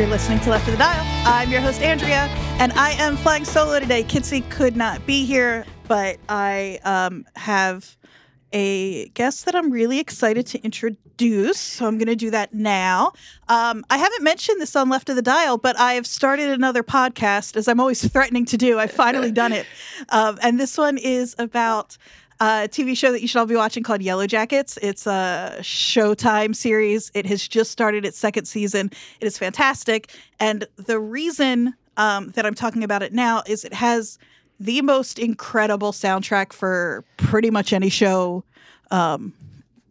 [0.00, 1.04] You're listening to Left of the Dial.
[1.26, 2.26] I'm your host, Andrea,
[2.58, 4.02] and I am flying solo today.
[4.02, 7.98] Kitsy could not be here, but I um, have
[8.50, 11.60] a guest that I'm really excited to introduce.
[11.60, 13.12] So I'm going to do that now.
[13.50, 17.54] Um, I haven't mentioned this on Left of the Dial, but I've started another podcast,
[17.54, 18.78] as I'm always threatening to do.
[18.78, 19.66] I've finally done it.
[20.08, 21.98] Um, and this one is about
[22.40, 24.78] a TV show that you should all be watching called Yellowjackets.
[24.80, 27.10] It's a Showtime series.
[27.14, 28.90] It has just started its second season.
[29.20, 30.10] It is fantastic.
[30.38, 34.18] And the reason um, that I'm talking about it now is it has
[34.58, 38.42] the most incredible soundtrack for pretty much any show.
[38.90, 39.34] Um,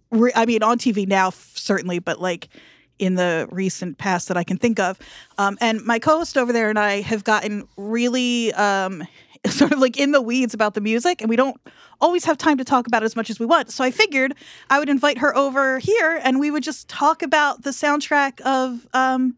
[0.09, 2.49] re- I mean, on TV now, f- certainly, but like
[2.97, 4.99] in the recent past that I can think of.
[5.37, 9.07] Um, and my co host over there and I have gotten really um,
[9.49, 11.59] sort of like in the weeds about the music, and we don't
[12.01, 13.71] always have time to talk about it as much as we want.
[13.71, 14.33] So I figured
[14.69, 18.87] I would invite her over here and we would just talk about the soundtrack of
[18.93, 19.35] um,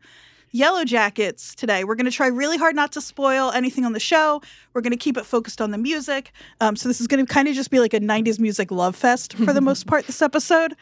[0.53, 1.83] Yellowjackets today.
[1.83, 4.41] We're going to try really hard not to spoil anything on the show.
[4.73, 6.31] We're going to keep it focused on the music.
[6.59, 8.95] Um, so this is going to kind of just be like a 90s music love
[8.95, 10.75] fest for the most part this episode,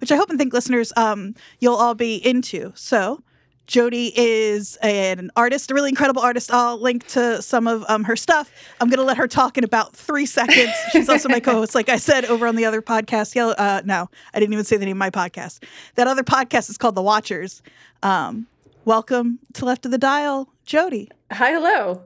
[0.00, 2.72] which I hope and think listeners um, you'll all be into.
[2.74, 3.22] So
[3.68, 6.50] Jodie is an artist, a really incredible artist.
[6.50, 8.50] I'll link to some of um, her stuff.
[8.80, 10.72] I'm going to let her talk in about three seconds.
[10.90, 13.34] She's also my co-host, like I said, over on the other podcast.
[13.34, 15.62] Yeah, uh, no, I didn't even say the name of my podcast.
[15.96, 17.62] That other podcast is called The Watchers.
[18.02, 18.46] Um,
[18.86, 21.10] welcome to Left of the Dial, Jodie.
[21.30, 22.00] Hi, hello.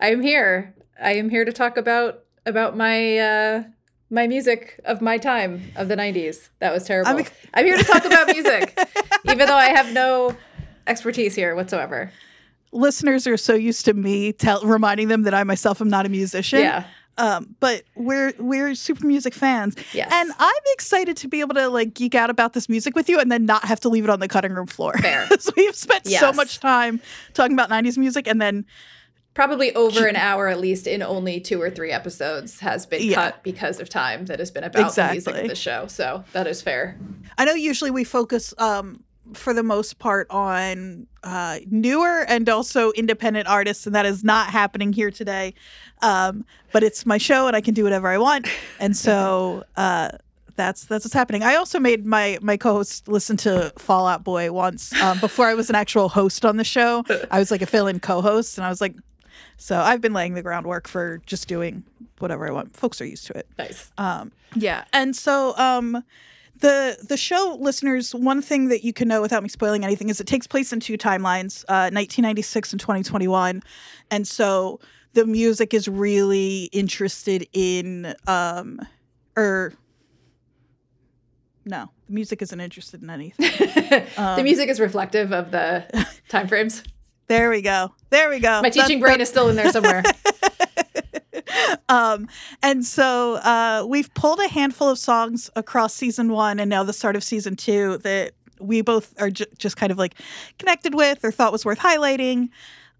[0.00, 0.74] I'm here.
[0.98, 3.64] I am here to talk about about my uh,
[4.08, 6.48] my music of my time of the 90s.
[6.60, 7.10] That was terrible.
[7.10, 8.78] I'm, I'm here to talk about music,
[9.24, 10.34] even though I have no
[10.86, 12.10] expertise here whatsoever.
[12.72, 16.08] Listeners are so used to me tell, reminding them that I myself am not a
[16.08, 16.60] musician.
[16.60, 16.84] Yeah.
[17.18, 19.74] Um, but we're we're super music fans.
[19.94, 20.10] Yes.
[20.12, 23.18] And I'm excited to be able to like geek out about this music with you
[23.18, 24.92] and then not have to leave it on the cutting room floor.
[24.98, 25.26] Fair.
[25.38, 26.20] so we've spent Yes.
[26.20, 27.00] so much time
[27.32, 28.66] talking about 90s music and then
[29.32, 33.14] Probably over an hour at least in only two or three episodes has been Yeah.
[33.16, 35.42] cut because of time that has been about the music Exactly.
[35.42, 35.86] of the show.
[35.88, 36.98] So that is fair.
[37.38, 39.02] I know usually we focus um
[39.34, 44.48] for the most part on uh, newer and also independent artists, and that is not
[44.48, 45.54] happening here today.
[46.02, 48.48] Um, but it's my show, and I can do whatever I want,
[48.78, 50.10] and so uh,
[50.56, 51.42] that's that's what's happening.
[51.42, 55.54] I also made my my co-host listen to Fall Out Boy once um, before I
[55.54, 57.04] was an actual host on the show.
[57.30, 58.94] I was like a fill-in co-host, and I was like,
[59.56, 61.84] so I've been laying the groundwork for just doing
[62.18, 62.76] whatever I want.
[62.76, 63.46] Folks are used to it.
[63.58, 63.90] Nice.
[63.98, 66.02] Um, yeah, and so um,
[66.60, 70.20] the the show listeners, one thing that you can know without me spoiling anything is
[70.20, 73.62] it takes place in two timelines, uh, 1996 and 2021,
[74.10, 74.80] and so
[75.14, 78.80] the music is really interested in um,
[79.36, 79.72] or
[81.64, 83.50] no, the music isn't interested in anything.
[84.16, 86.82] the music is reflective of the time frames.
[87.26, 87.92] There we go.
[88.10, 88.62] There we go.
[88.62, 90.04] My teaching brain is still in there somewhere.
[91.88, 92.28] um,
[92.62, 96.92] and so uh, we've pulled a handful of songs across season one and now the
[96.92, 100.14] start of season two that we both are ju- just kind of like
[100.58, 102.48] connected with or thought was worth highlighting.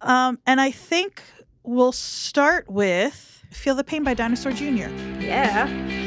[0.01, 1.23] Um, and I think
[1.63, 4.89] we'll start with Feel the Pain by Dinosaur Jr.
[5.21, 6.05] yeah.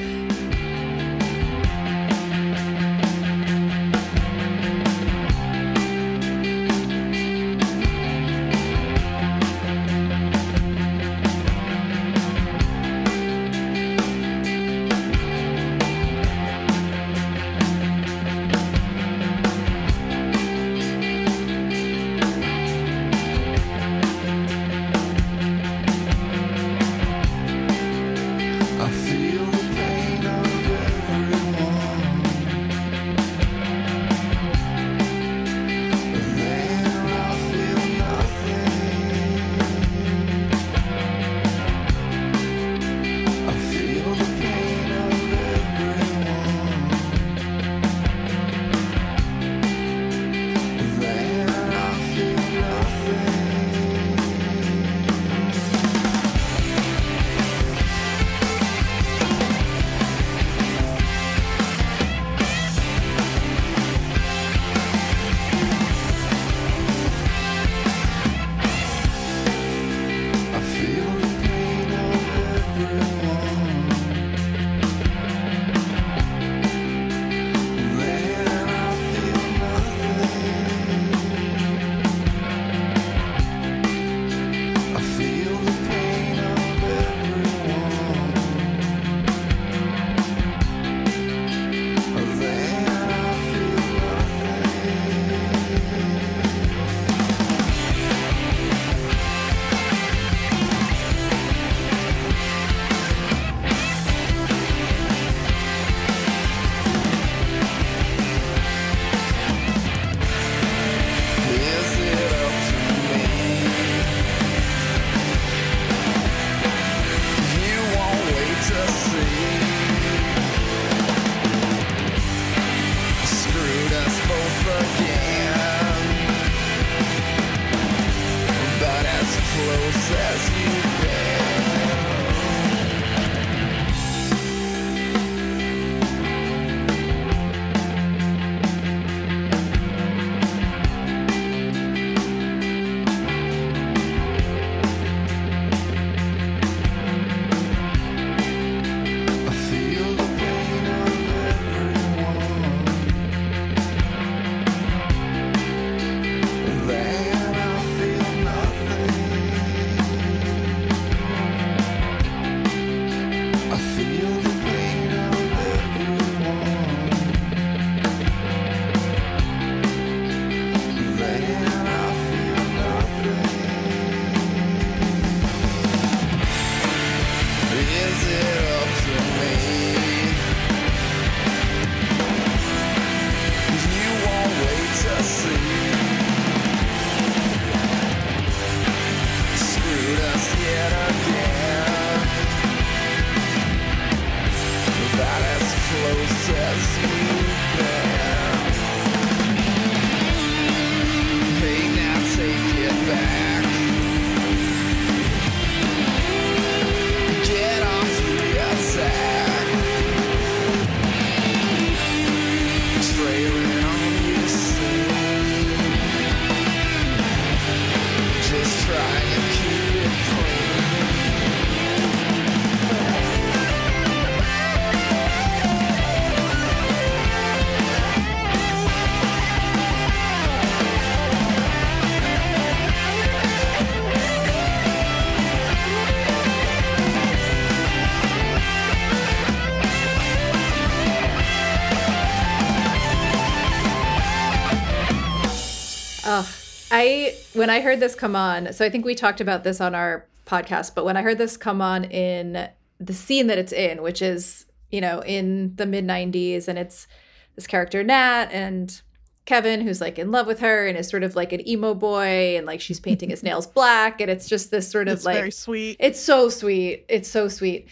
[247.60, 250.26] When I heard this come on, so I think we talked about this on our
[250.46, 252.68] podcast, but when I heard this come on in
[253.00, 257.08] the scene that it's in, which is, you know, in the mid 90s and it's
[257.56, 259.02] this character Nat and
[259.46, 262.56] Kevin who's like in love with her and is sort of like an emo boy
[262.58, 265.36] and like she's painting his nails black and it's just this sort of It's like
[265.38, 265.98] very sweet.
[266.00, 267.06] it's so sweet.
[267.10, 267.88] It's so sweet.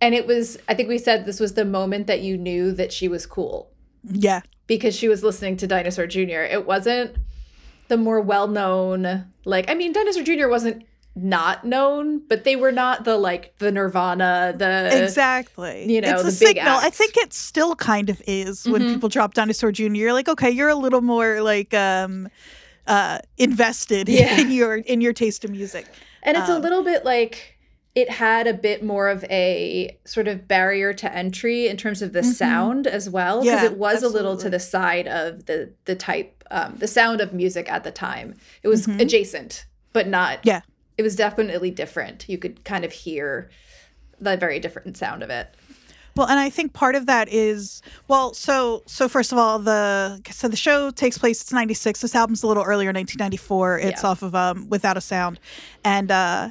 [0.00, 2.92] And it was I think we said this was the moment that you knew that
[2.92, 3.70] she was cool
[4.04, 4.42] Yeah.
[4.66, 6.42] because she was listening to Dinosaur Jr.
[6.50, 7.16] It wasn't
[7.88, 10.48] the more well known, like, I mean, Dinosaur Jr.
[10.48, 10.84] wasn't
[11.14, 15.92] not known, but they were not the like the Nirvana, the exactly.
[15.92, 16.78] you know, it's a signal.
[16.78, 18.94] I think it still kind of is when Mhm.
[18.94, 19.82] people drop Dinosaur Jr.
[19.88, 22.28] You're like, okay, you're a little more like um
[22.86, 24.40] uh invested Yeah.
[24.40, 25.86] in your in your taste of music.
[26.22, 27.58] And it's a Um, little bit like
[27.94, 32.12] it had a bit more of a sort of barrier to entry in terms of
[32.14, 32.32] the Mhm.
[32.32, 35.94] sound as well because Yeah, it was a little to the side of the the
[35.94, 38.34] type um, the sound of music at the time.
[38.62, 39.00] It was Mhm.
[39.00, 40.40] adjacent, but not.
[40.42, 40.60] Yeah.
[40.98, 42.28] It was definitely different.
[42.28, 43.48] You could kind of hear
[44.20, 45.48] the very different sound of it.
[46.14, 50.20] Well, and I think part of that is well, so so first of all, the
[50.30, 51.40] so the show takes place.
[51.40, 52.00] It's ninety six.
[52.02, 53.78] This album's a little earlier, nineteen ninety four.
[53.78, 54.08] It's Yeah.
[54.10, 55.40] off of um Without a Sound,
[55.84, 56.50] and uh,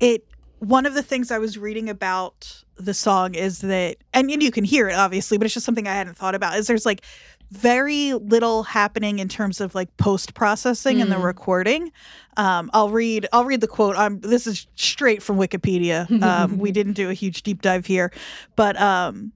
[0.00, 0.26] it
[0.62, 4.52] one of the things I was reading about the song is that, and, and you
[4.52, 6.56] can hear it obviously, but it's just something I hadn't thought about.
[6.56, 7.02] Is there's like
[7.50, 11.24] very little happening in terms of like post processing in the Mm.
[11.24, 11.92] recording.
[12.36, 13.26] Um, I'll read.
[13.32, 13.96] I'll read the quote.
[13.96, 16.08] Um, this is straight from Wikipedia.
[16.22, 18.12] Um, we didn't do a huge deep dive here,
[18.56, 19.32] but um,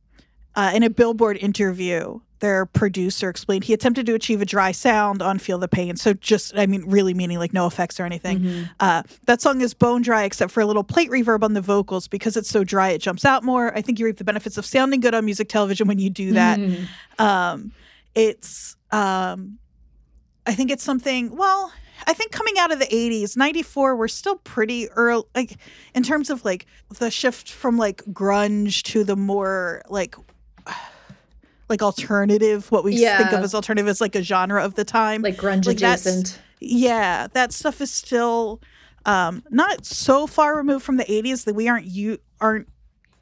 [0.54, 5.22] uh, in a Billboard interview, their producer explained he attempted to achieve a dry sound
[5.22, 8.40] on "Feel the Pain." So just, I mean, really meaning like no effects or anything.
[8.40, 8.64] Mm-hmm.
[8.80, 12.08] Uh, that song is bone dry except for a little plate reverb on the vocals
[12.08, 13.76] because it's so dry it jumps out more.
[13.76, 16.32] I think you reap the benefits of sounding good on music television when you do
[16.32, 16.58] that.
[16.58, 16.86] Mhm.
[17.18, 17.72] Um,
[18.14, 19.58] it's um,
[20.46, 21.36] I think it's something.
[21.36, 21.72] Well,
[22.06, 25.56] I think coming out of the '80s, '94, we're still pretty early, like
[25.94, 26.66] in terms of like
[26.98, 30.16] the shift from like grunge to the more like
[31.68, 32.70] like alternative.
[32.70, 35.22] What we think of as alternative is like a genre of the time.
[35.22, 36.38] Like grunge Like, adjacent.
[36.60, 38.60] yeah, that stuff is still
[39.04, 42.68] um, not so far removed from the '80s that we aren't you aren't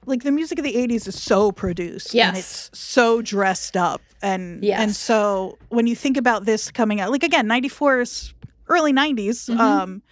[0.06, 4.62] like the music of the 80s is so produced and it's so dressed up and
[4.82, 8.34] and so when you think about this coming out like again 94 is
[8.68, 9.58] early 90s Mhm.
[9.58, 10.02] um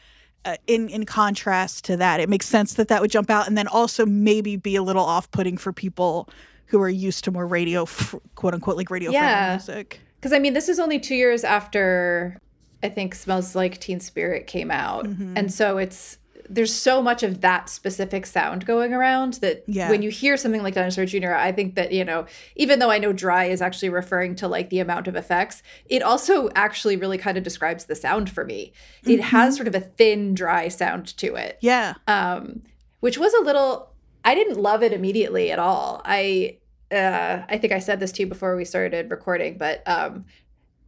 [0.46, 3.58] uh, in in contrast to that it makes sense that that would jump out and
[3.58, 6.26] then also maybe be a little off-putting for people
[6.72, 9.50] who are used to more radio f- quote unquote like radio Yeah.
[9.50, 12.38] music Because I mean, this is only two years after
[12.82, 15.34] I think "Smells Like Teen Spirit" came out, Mhm.
[15.36, 19.88] and so it's there's so much of that specific sound going around that Yeah.
[19.88, 22.26] when you hear something like Dinosaur Jr., I think that, you know,
[22.56, 26.02] even though I know dry is actually referring to like the amount of effects, it
[26.02, 28.72] also actually really kind of describes the sound for me.
[29.04, 29.36] It Mm-hmm.
[29.36, 31.94] has sort of a thin, dry sound to it Yeah.
[32.08, 32.62] um,
[33.00, 33.88] which was a little.
[34.24, 36.02] I didn't love it immediately at all.
[36.04, 36.58] I
[36.92, 40.24] uh, I think I said this to you before we started recording, but um,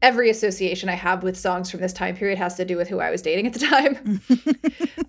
[0.02, 3.00] every association I have with songs from this time period has to do with who
[3.00, 4.20] I was dating at the time.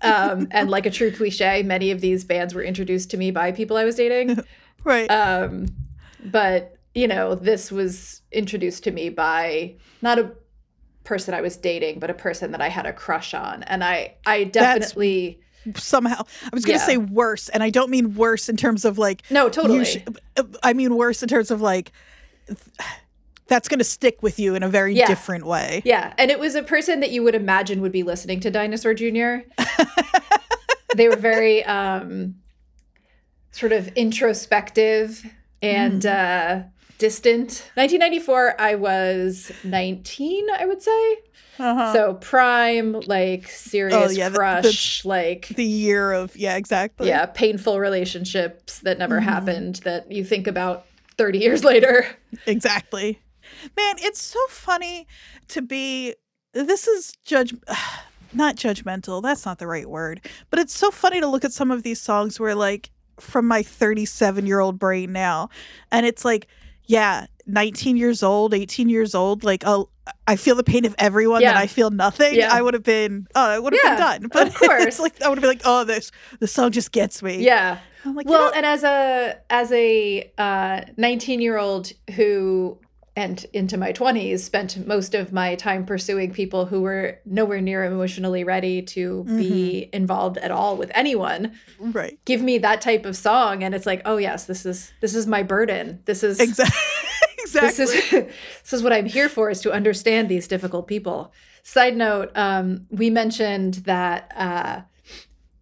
[0.00, 3.52] um, and like a true cliche, many of these bands were introduced to me by
[3.52, 4.38] people I was dating.
[4.84, 5.10] Right.
[5.10, 5.66] Um,
[6.26, 10.30] but you know, this was introduced to me by not a
[11.02, 14.14] person I was dating, but a person that I had a crush on, and I
[14.24, 15.40] I definitely.
[15.74, 16.86] Somehow, I was going to yeah.
[16.86, 19.84] say worse, and I don't mean worse in terms of like No, totally.
[19.84, 19.98] sh-
[20.62, 21.92] I mean worse in terms of like
[23.48, 25.06] that's going to stick with you in a very Yeah.
[25.06, 25.82] different way.
[25.84, 28.94] Yeah, and it was a person that you would imagine would be listening to Dinosaur
[28.94, 29.38] Jr.
[30.96, 32.36] they were very um
[33.52, 35.24] sort of introspective
[35.62, 36.62] and uh
[36.98, 37.70] distant.
[37.74, 41.16] 1994 I was 19, I would say.
[41.58, 41.92] Uh-huh.
[41.92, 47.08] So prime like serious Oh, yeah, crush like the year of yeah, exactly.
[47.08, 49.24] yeah, painful relationships that never Mhm.
[49.24, 50.84] happened that you think about
[51.16, 52.06] 30 years later.
[52.46, 53.20] Exactly.
[53.76, 55.06] Man, it's so funny
[55.48, 56.14] to be
[56.52, 57.54] this is judge
[58.34, 59.22] not judgmental.
[59.22, 60.20] That's not the right word.
[60.50, 63.62] But it's so funny to look at some of these songs where like from my
[63.62, 65.48] 37-year-old brain now
[65.90, 66.48] and it's like
[66.86, 69.88] yeah, 19 years old, 18 years old, like oh
[70.26, 71.52] I feel the pain of everyone Yeah.
[71.54, 72.34] that I feel nothing.
[72.34, 72.52] Yeah.
[72.52, 74.30] I would have been oh, I would have Yeah, been done.
[74.32, 74.98] But of course.
[75.00, 77.44] like I would have been like, oh, this the song just gets me.
[77.44, 77.78] Yeah.
[78.04, 82.78] I'm like, well you know, and as a as a uh 19 year old who
[83.18, 87.82] and into my 20s spent most of my time pursuing people who were nowhere near
[87.84, 92.18] emotionally ready to be involved at all with anyone right.
[92.26, 95.26] give me that type of song and it's like oh yes this is this is
[95.26, 96.78] my burden this is Exactly.
[97.38, 97.68] exactly.
[97.68, 98.10] this is
[98.62, 101.32] this is what I'm here for is to understand these difficult people.
[101.62, 104.82] Side note, um, we mentioned that uh,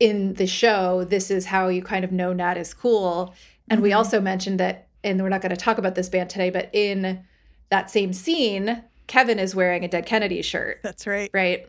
[0.00, 3.32] in the show, this is how you kind of know Nat is cool,
[3.70, 3.96] and we Mhm.
[3.96, 7.25] also mentioned that, and we're not going to talk about this band today, but in
[7.71, 11.30] that same scene, Kevin is wearing a Dead Kennedy shirt That's right.
[11.33, 11.66] right?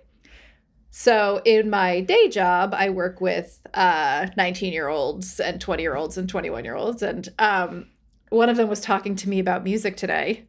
[0.91, 5.95] So in my day job, I work with uh 19 year olds and 20 year
[5.95, 7.03] olds and 21 year olds.
[7.03, 7.87] And um
[8.29, 10.45] one of them was talking to me about music today.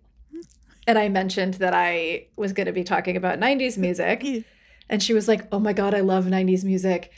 [0.86, 4.24] And I mentioned that I was going to be talking about 90s music.
[4.88, 7.10] And she was like, Oh my God, I love 90s music.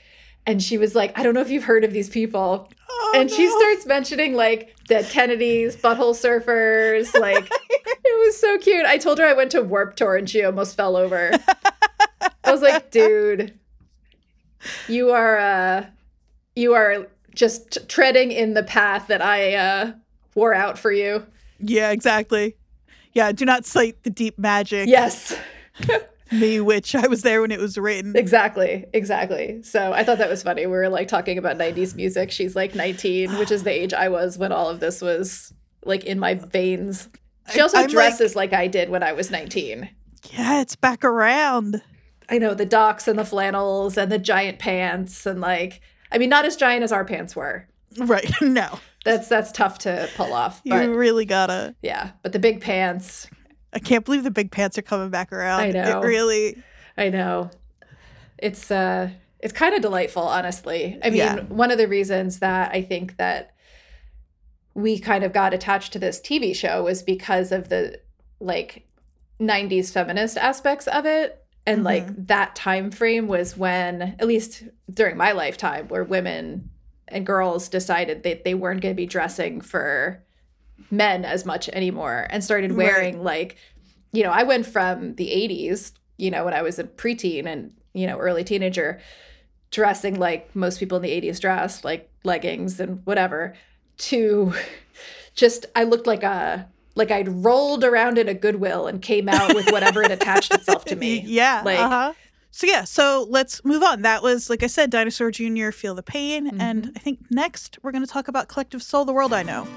[0.46, 2.70] And she was like, I don't know if you've heard of these people.
[2.88, 7.18] Oh, and she starts mentioning like Dead Kennedys, Butthole Surfers.
[7.18, 8.86] Like, it was so cute.
[8.86, 11.30] I told her I went to Warped Tour and she almost fell over.
[12.42, 13.58] I was like, dude,
[14.88, 15.86] you are uh
[16.56, 19.92] you are just treading in the path that I uh
[20.34, 21.24] wore out for you.
[21.60, 22.56] Yeah, exactly.
[23.12, 24.88] Yeah, do not cite the deep magic.
[24.88, 25.36] Yes.
[26.32, 28.16] Me, which I was there when it was written.
[28.16, 28.84] Exactly.
[28.92, 29.62] Exactly.
[29.62, 30.66] So I thought that was funny.
[30.66, 32.30] We were like talking about 90s music.
[32.30, 35.52] She's like 19, which is the age I was when all of this was
[35.84, 37.08] like in my veins.
[37.52, 39.88] She also I'm like- dresses like I did when I was 19.
[40.32, 41.80] Yeah, it's back around.
[42.28, 45.80] I know the Docs and the flannels and the giant pants and like
[46.12, 47.66] I mean not as giant as our pants were.
[47.98, 48.30] Right.
[48.42, 48.78] No.
[49.04, 50.60] That's that's tough to pull off.
[50.64, 51.74] You really gotta.
[51.80, 53.28] yeah, but the big pants,
[53.72, 55.60] I can't believe the big pants are coming back around.
[55.60, 56.00] I know.
[56.02, 56.62] It really.
[56.96, 57.50] I know.
[58.38, 59.10] It's uh
[59.40, 60.98] it's kind of delightful, honestly.
[61.02, 61.40] I mean, Yeah.
[61.42, 63.54] one of the reasons that I think that
[64.74, 68.00] we kind of got attached to this TV show was because of the
[68.40, 68.86] like
[69.40, 71.44] 90s feminist aspects of it.
[71.66, 76.70] And like that time frame was when, at least during my lifetime, where women
[77.08, 80.22] and girls decided that they weren't going to be dressing for
[80.90, 82.78] men as much anymore and started Right.
[82.86, 83.56] wearing like
[84.12, 87.72] you know i went from the 80s you know when i was a preteen and
[87.92, 89.00] you know early teenager
[89.70, 93.54] dressing like most people in the 80s dressed like leggings and whatever
[93.98, 94.54] to
[95.34, 99.54] just i looked like a like i'd rolled around in a goodwill and came out
[99.54, 101.62] with whatever it attached itself to me Yeah.
[101.64, 102.12] Like- uh-huh.
[102.50, 104.02] So yeah, so let's move on.
[104.02, 105.70] That was like I said, Dinosaur Jr.
[105.70, 106.46] Feel the Pain.
[106.46, 106.60] Mm-hmm.
[106.60, 109.68] And I think next we're gonna talk about Collective Soul, the world I know.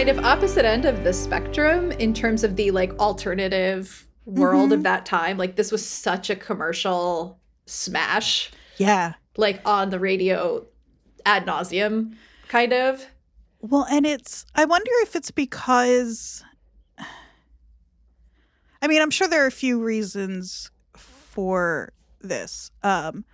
[0.00, 4.82] Kind of opposite end of the spectrum in terms of the like alternative world of
[4.82, 5.36] that time.
[5.36, 9.12] Like this was such a commercial smash, Yeah.
[9.36, 10.64] like on the radio
[11.26, 12.14] ad nauseum,
[12.48, 13.04] kind of.
[13.60, 16.42] Well, and it's, I wonder if it's because,
[18.80, 22.70] I mean, I'm sure there are a few reasons for this.
[22.82, 23.26] Um,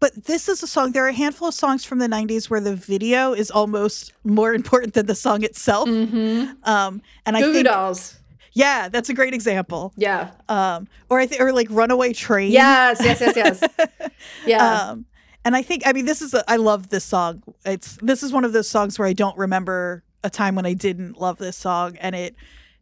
[0.00, 2.60] but this is a song, there are a handful of songs from the 90s where
[2.60, 5.88] the video is almost more important than the song itself.
[5.88, 6.52] Mm-hmm.
[6.64, 8.18] Um, and I Goo think, Dolls.
[8.52, 9.92] yeah, that's a great example.
[9.96, 10.32] Yeah.
[10.48, 12.52] Um, or I think, or like Runaway Train.
[12.52, 14.10] Yes, yes, yes, yes.
[14.46, 14.90] Yeah.
[14.90, 15.06] Um,
[15.44, 17.42] and I think, I mean, this is, a, I love this song.
[17.64, 20.72] It's, this is one of those songs where I don't remember a time when I
[20.74, 21.96] didn't love this song.
[22.00, 22.34] And it,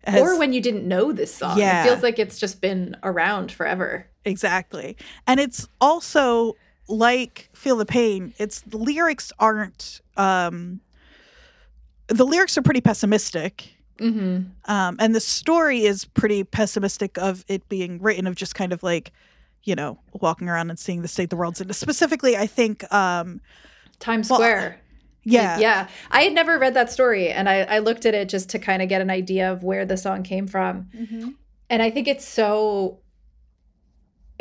[0.04, 1.58] has, or when you didn't know this song.
[1.58, 1.82] Yeah.
[1.82, 4.06] It feels like it's just been around forever.
[4.24, 4.96] exactly.
[5.26, 6.54] And it's also
[6.88, 10.80] like Feel the Pain, it's the lyrics aren't, um,
[12.08, 13.74] the lyrics are pretty pessimistic.
[13.98, 14.70] Mm-hmm.
[14.70, 18.82] Um, and the story is pretty pessimistic of it being written of just kind of
[18.82, 19.12] like,
[19.62, 21.72] you know, walking around and seeing the state the world's in.
[21.72, 23.40] Specifically, I think, um,
[24.00, 24.80] Times Well, Square.
[25.22, 25.88] yeah, Yeah.
[26.10, 28.82] I had never read that story and I, I looked at it just to kind
[28.82, 30.88] of get an idea of where the song came from.
[31.70, 32.98] and I think it's so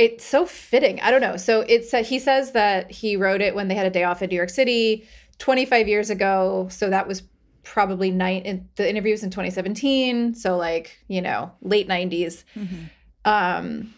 [0.01, 0.99] it's so fitting.
[1.01, 1.37] I don't know.
[1.37, 4.23] So it's uh, he says that he wrote it when they had a day off
[4.23, 6.67] in New York City 25 years ago.
[6.71, 7.21] So that was
[7.61, 10.33] probably night in the interview was in 2017.
[10.33, 12.43] So like, you know, late 90s.
[12.55, 12.85] Mm-hmm.
[13.25, 13.93] Um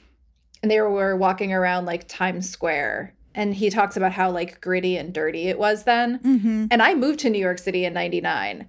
[0.61, 4.97] and they were walking around like Times Square and he talks about how like gritty
[4.97, 6.19] and dirty it was then.
[6.19, 6.65] Mm-hmm.
[6.69, 8.67] And I moved to New York City in 99.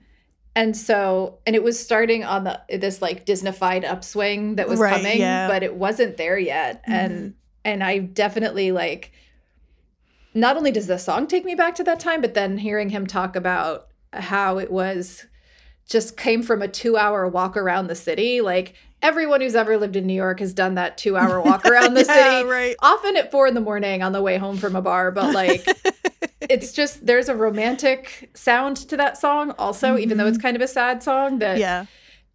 [0.57, 4.97] And so, and it was starting on the this like Disneyfied upswing that was Right,
[4.97, 5.49] coming, yeah.
[5.49, 6.83] but it wasn't there yet.
[6.83, 6.93] Mm-hmm.
[6.93, 9.13] And and I definitely like
[10.33, 13.07] not only does the song take me back to that time, but then hearing him
[13.07, 15.27] talk about how it was
[15.89, 18.41] just came from a two hour walk around the city.
[18.41, 21.95] Like everyone who's ever lived in New York has done that two hour walk around
[21.95, 22.49] the Yeah, city.
[22.49, 22.77] right.
[22.81, 25.65] Often at four in the morning on the way home from a bar, but like
[26.41, 30.63] it's just there's a romantic sound to that song also, even though it's kind of
[30.63, 31.61] a sad song that Mm-hmm.
[31.61, 31.87] yeah.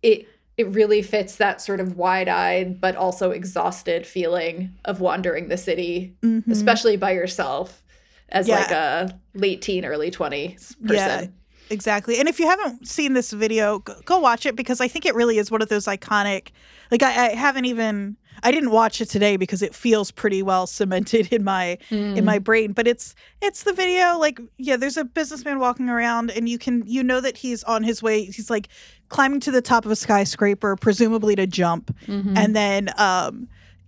[0.04, 0.28] it
[0.58, 6.14] it really fits that sort of wide-eyed but also exhausted feeling of wandering the city,
[6.22, 6.48] Mhm.
[6.52, 7.82] especially by yourself
[8.28, 8.56] as Yeah.
[8.60, 10.96] like a late teen, early 20s person.
[10.96, 11.26] Yeah.
[11.70, 12.20] Exactly.
[12.20, 15.14] And if you haven't seen this video, go, go watch it because I think it
[15.16, 16.50] really is one of those iconic.
[16.92, 20.66] Like I, I haven't even I didn't watch it today because it feels pretty well
[20.66, 22.24] cemented in my in Mm.
[22.24, 22.72] my brain.
[22.74, 26.84] But it's it's the video like yeah, there's a businessman walking around and you can
[26.88, 28.24] you know that he's on his way.
[28.26, 28.70] He's like
[29.10, 32.38] climbing to the top of a skyscraper, presumably to jump, Mhm.
[32.38, 33.48] and then um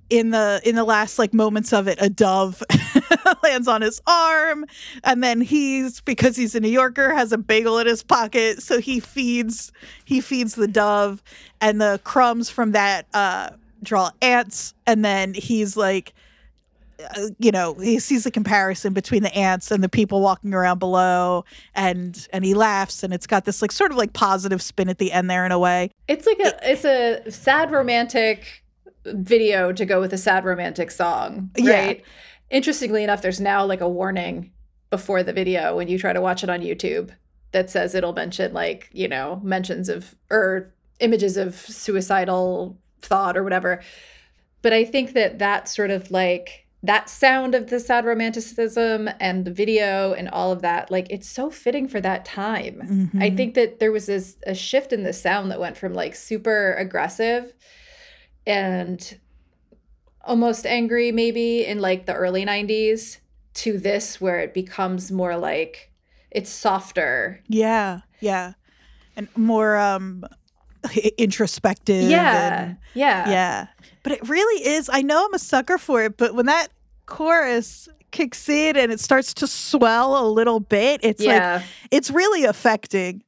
[0.10, 2.62] in the in the last like moments of it a dove
[3.44, 4.66] lands on his arm
[5.04, 8.80] and then he's because he's a new yorker has a bagel in his pocket so
[8.80, 9.72] he feeds
[10.06, 11.22] he feeds the dove
[11.60, 13.50] and the crumbs from that uh
[13.84, 16.14] draw ants and then he's like
[17.16, 20.78] uh, you know he sees the comparison between the ants and the people walking around
[20.78, 21.44] below
[21.74, 25.00] and and he laughs and it's got this like sort of like positive spin at
[25.00, 28.64] the end there in a way It's like a it's a sad romantic
[29.06, 31.94] video to go with a sad romantic song, Yeah.
[32.52, 34.52] Interestingly enough, there's now like a warning
[34.90, 37.12] before the video when you try to watch it on YouTube
[37.54, 43.44] that says it'll mention like, you know, mentions of or images of suicidal thought or
[43.44, 43.82] whatever.
[44.62, 49.46] But I think that that sort of like that sound of the sad romanticism and
[49.46, 53.10] the video and all of that, like it's so fitting for that time.
[53.20, 53.38] I Mhm.
[53.38, 56.74] think that there was this a shift in the sound that went from like super
[56.74, 57.54] aggressive
[58.46, 59.20] and
[60.26, 63.18] almost angry maybe in like the early 90s
[63.54, 65.92] to this where it becomes more like
[66.32, 67.42] it's softer.
[67.48, 68.54] Yeah, yeah,
[69.18, 70.24] and more um
[71.18, 72.04] introspective.
[72.10, 72.64] Yeah.
[72.64, 73.30] and- Yeah.
[73.30, 73.68] yeah.
[74.04, 74.90] But it really is.
[74.92, 76.70] I know I'm a sucker for it, but when that
[77.06, 82.46] chorus kicks in and it starts to swell a little bit, it's like it's really
[82.46, 83.24] affecting.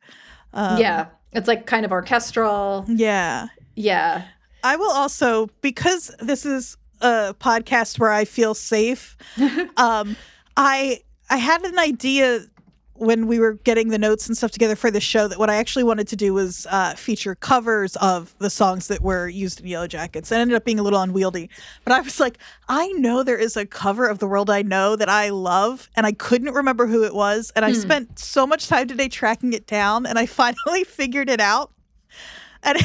[0.54, 1.08] Um, yeah.
[1.32, 2.86] It's like kind of orchestral.
[2.88, 3.48] yeah.
[3.76, 4.26] Yeah.
[4.64, 9.16] I will also because this is a podcast where I feel safe.
[9.78, 10.16] um,
[10.58, 12.46] I I had an idea
[12.96, 15.56] when we were getting the notes and stuff together for the show that what I
[15.56, 19.66] actually wanted to do was uh, feature covers of the songs that were used in
[19.66, 20.32] Yellowjackets.
[20.32, 21.50] It ended up being a little unwieldy,
[21.84, 22.38] but I was like,
[22.70, 26.06] I know there is a cover of "The World I Know" that I love, and
[26.06, 27.80] I couldn't remember who it was, and I Hmm.
[27.80, 31.72] spent so much time today tracking it down, and I finally figured it out.
[32.62, 32.78] And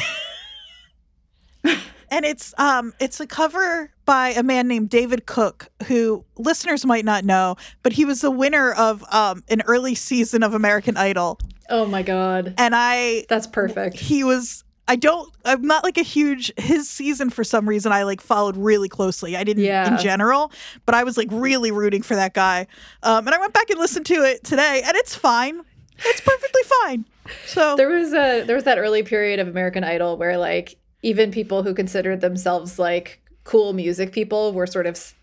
[2.11, 7.05] and it's um it's a cover by a man named David Cook who listeners might
[7.05, 11.39] not know but he was the winner of um an early season of American Idol
[11.69, 12.53] Oh my god.
[12.57, 13.97] and I That's perfect.
[13.99, 18.03] he was I don't I'm not like a huge his season for some reason I
[18.03, 19.91] like followed really closely I didn't Yeah.
[19.95, 20.51] in general
[20.85, 22.65] but I was like really rooting for that guy
[23.03, 25.61] um and I went back and listened to it today and it's fine
[26.03, 27.05] it's perfectly fine
[27.45, 31.31] so There was a there was that early period of American Idol where like even
[31.31, 35.13] people who considered themselves like cool music people were sort of s-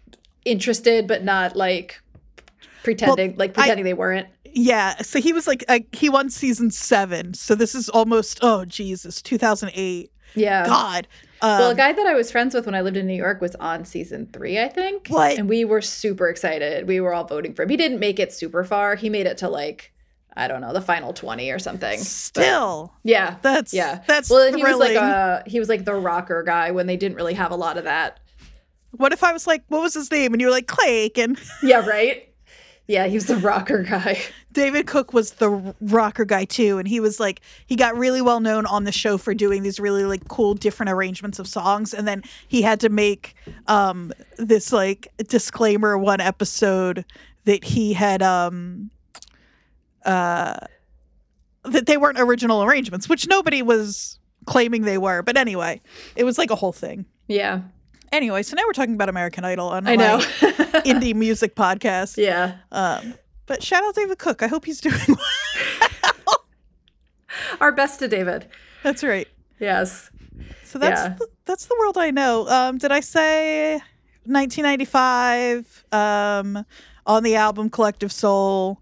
[0.44, 2.00] interested but not like
[2.82, 4.28] pretending like I- pretending they weren't.
[4.58, 7.34] Yeah, so he was like he won season seven.
[7.34, 10.10] So this is almost oh Jesus, two thousand eight.
[10.34, 10.64] Yeah.
[10.66, 11.06] God.
[11.42, 13.42] Um, Well, a guy that I was friends with when I lived in New York
[13.42, 15.08] was on season three, I think.
[15.08, 15.38] What?
[15.38, 16.88] And we were super excited.
[16.88, 17.68] We were all voting for him.
[17.68, 18.96] He didn't make it super far.
[18.96, 19.92] He made it to like,
[20.37, 21.99] I don't know, the final 20 or something.
[21.99, 23.37] But- still, yeah.
[23.42, 24.03] that's Yeah.
[24.07, 27.16] That's Well, he was like a he was like the rocker guy when they didn't
[27.16, 28.20] really have a lot of that.
[28.92, 30.33] what if I was like, what was his name?
[30.33, 32.22] And you were like Clake, and Yeah, right?
[32.88, 34.20] Yeah, he was the rocker guy.
[34.53, 38.38] David Cook was the rocker guy too, and he was like he got really well
[38.40, 42.07] known on the show for doing these really like cool different arrangements of songs, and
[42.07, 43.35] then he had to make
[43.66, 47.05] um this like disclaimer one episode
[47.44, 48.90] that he had um
[50.06, 50.54] uh
[51.64, 55.22] that they weren't original arrangements, which nobody was claiming they were.
[55.22, 55.80] But anyway,
[56.14, 57.04] it was like a whole thing.
[57.28, 57.62] Yeah.
[58.12, 60.18] Anyway, so now we're talking about American Idol on I know.
[60.86, 62.16] indie music podcast.
[62.22, 62.58] yeah.
[62.70, 63.14] Um,
[63.46, 64.44] but shout out David Cook.
[64.44, 66.44] I hope he's doing well.
[67.60, 68.46] Our best to David.
[68.84, 69.26] That's right.
[69.58, 70.10] Yes.
[70.64, 71.14] So that's Yeah.
[71.18, 72.46] the, that's the world I know.
[72.48, 73.74] Um, did I say
[74.24, 76.64] 1995 um,
[77.06, 78.80] on the album Collective Soul?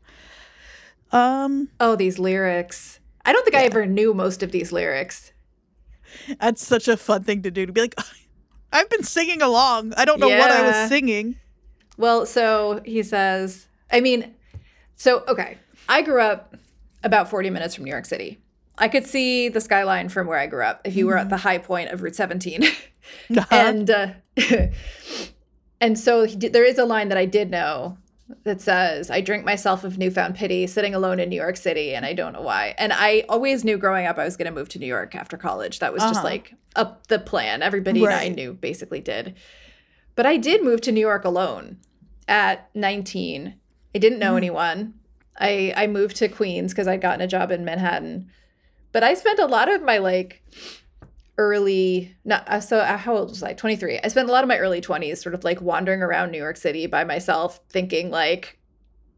[1.14, 2.98] Um, Oh, these lyrics.
[3.24, 5.32] I don't think I ever knew most of these lyrics.
[6.40, 7.94] that's such a fun thing to do to be like,
[8.72, 9.94] I've been singing along.
[9.96, 11.36] I don't know what I was singing.
[11.96, 14.34] Well, so he says, I mean,
[14.96, 15.58] so, okay.
[15.88, 16.56] I grew up
[17.04, 18.40] about 40 minutes from New York City.
[18.76, 21.36] I could see the skyline from where I grew up if you were at the
[21.36, 22.64] high point of Route 17.
[23.52, 24.08] and uh,
[25.80, 27.98] and so he did, there is a line that I did know
[28.44, 32.06] that says, "I drink myself of newfound pity, sitting alone in New York City, and
[32.06, 34.68] I don't know why." And I always knew growing up I was going to move
[34.70, 35.78] to New York after college.
[35.80, 36.24] That was just Uh-huh.
[36.24, 37.62] like up the plan.
[37.62, 39.34] Everybody that I knew basically did.
[40.16, 41.78] But I did move to New York alone
[42.26, 43.54] at 19.
[43.94, 44.38] I didn't know Mhm.
[44.38, 44.94] anyone.
[45.38, 48.30] I I moved to Queens because I'd gotten a job in Manhattan.
[48.92, 50.42] But I spent a lot of my like
[51.38, 53.52] early not uh, so uh, how old was I?
[53.54, 54.00] 23.
[54.04, 56.56] I spent a lot of my early 20s sort of like wandering around New York
[56.56, 58.58] City by myself thinking like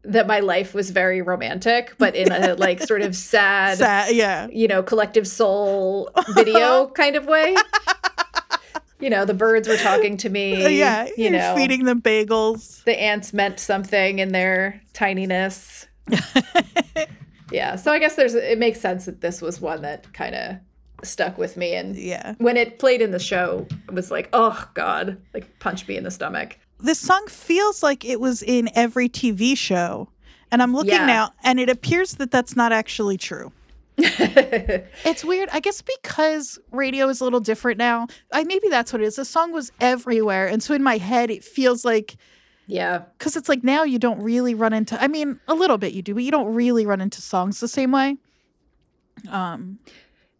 [0.03, 4.47] that my life was very romantic but in a like sort of sad, Sad, yeah.
[4.51, 7.55] you know, collective soul video kind of way.
[8.99, 10.77] You know, the birds were talking to me.
[10.77, 12.83] Yeah, you know, feeding them bagels.
[12.85, 15.85] the ants meant something in their tininess.
[17.51, 20.55] yeah, so I guess there's it makes sense that this was one that kind of
[21.03, 22.35] stuck with me and yeah.
[22.39, 26.03] when it played in the show, it was like, oh god, like punch me in
[26.03, 26.57] the stomach.
[26.79, 30.09] This song feels like it was in every TV show.
[30.51, 31.05] And I'm looking Yeah.
[31.05, 33.51] now, and it appears that that's not actually true.
[33.97, 35.49] It's weird.
[35.51, 38.07] I guess because radio is a little different now.
[38.31, 39.15] I maybe that's what it is.
[39.15, 42.15] The song was everywhere, and so in my head, it feels like
[42.67, 45.01] yeah, because it's like now you don't really run into.
[45.01, 47.67] I mean, a little bit you do, but you don't really run into songs the
[47.67, 48.17] same way.
[49.29, 49.79] Um.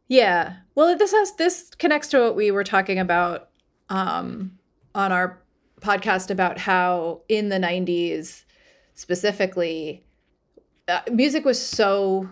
[0.07, 0.57] Yeah.
[0.75, 3.49] Well, this has this connects to what we were talking about
[3.89, 4.57] um,
[4.95, 5.41] on our
[5.81, 8.43] podcast about how in the '90s,
[8.93, 10.03] specifically,
[10.87, 12.29] uh, music was so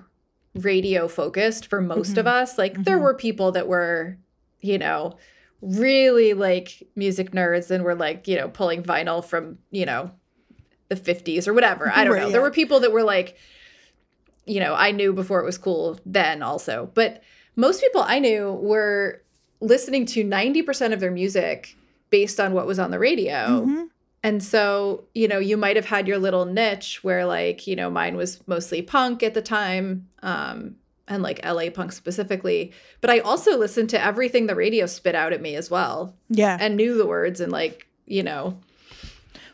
[0.56, 2.58] radio focused for most of us.
[2.58, 3.02] Like there Mhm.
[3.02, 4.18] were people that were,
[4.62, 5.18] you know,
[5.62, 10.12] really like music nerds and were like, you know, pulling vinyl from, you know,
[10.90, 11.92] the 50s or whatever.
[11.94, 12.28] I don't Right, know.
[12.28, 12.32] yeah.
[12.34, 13.36] There were people that were like,
[14.46, 16.90] you know, I knew before it was cool then also.
[16.94, 17.22] But
[17.56, 19.22] most people I knew were
[19.62, 21.76] listening to 90% of their music
[22.10, 23.66] based on what was on the radio.
[23.66, 23.88] mhm.
[24.24, 27.90] And so, you know, you might have had your little niche where like, you know,
[27.92, 30.76] mine was mostly punk at the time, um,
[31.08, 32.72] and like LA punk specifically.
[33.02, 36.58] But I also listened to everything the radio spit out at me as well Yeah.
[36.60, 38.58] and knew the words and like, you know,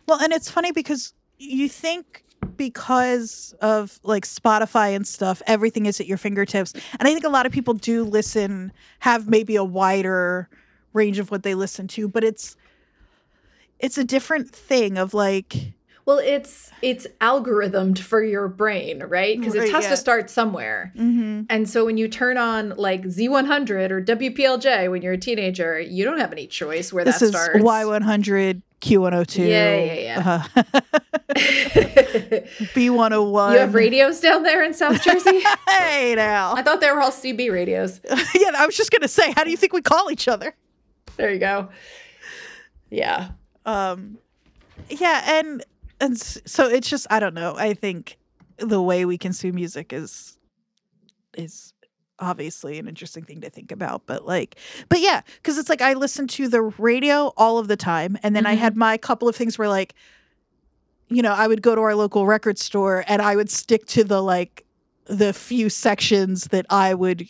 [0.07, 2.23] Well, and it's funny because you think
[2.61, 6.73] because of like Spotify and stuff, everything is at your fingertips.
[6.73, 10.47] And I think a lot of people do listen, have maybe a wider
[10.93, 12.55] range of what they listen to, but it's
[13.79, 15.73] it's a different thing of like
[16.05, 19.37] well, it's it's algorithmed for your brain, right?
[19.39, 19.89] Because it has yeah.
[19.91, 20.91] to start somewhere.
[20.97, 21.45] mhm.
[21.49, 26.03] And so when you turn on like Z100 or WPLJ when you're a teenager, you
[26.03, 27.59] don't have any choice where this that is starts.
[27.63, 30.81] Y100, Q102, Yeah, yeah, uh,
[31.35, 31.41] you
[32.73, 33.53] B101.
[33.53, 35.41] You have radios down there in South Jersey?
[35.69, 36.53] hey now.
[36.55, 37.99] I thought they were all CB radios.
[38.09, 40.55] yeah, I was just gonna say, how do you think we call each other?
[41.17, 41.69] There you go.
[42.89, 43.29] Yeah.
[43.65, 44.17] um
[44.89, 45.63] yeah and
[46.01, 48.17] and so it's just i don't know i think
[48.57, 50.37] the way we consume music is
[51.37, 51.73] is
[52.19, 54.55] obviously an interesting thing to think about but like
[54.89, 58.35] but yeah because it's like i listen to the radio all of the time and
[58.35, 58.59] then i Mhm.
[58.59, 59.95] had my couple of things where like
[61.09, 64.03] you know i would go to our local record store and i would stick to
[64.03, 64.65] the like
[65.05, 67.27] the few sections that i would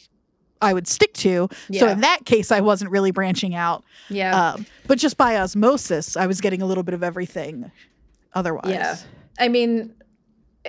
[0.61, 4.51] i would stick to so in that case i wasn't really branching out Yeah.
[4.55, 7.71] um, but just by osmosis, I was getting a little bit of everything.
[8.33, 8.95] Otherwise, Yeah.
[9.39, 9.93] I mean,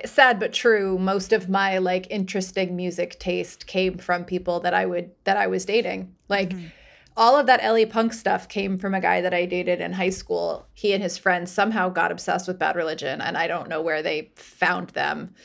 [0.05, 4.85] sad but true, most of my like interesting music taste came from people that I
[4.85, 6.15] would that I was dating.
[6.29, 6.71] Like Mhm.
[7.15, 10.09] all of that LA punk stuff came from a guy that I dated in high
[10.09, 10.65] school.
[10.73, 14.01] He and his friends somehow got obsessed with Bad Religion, and I don't know where
[14.01, 15.35] they found them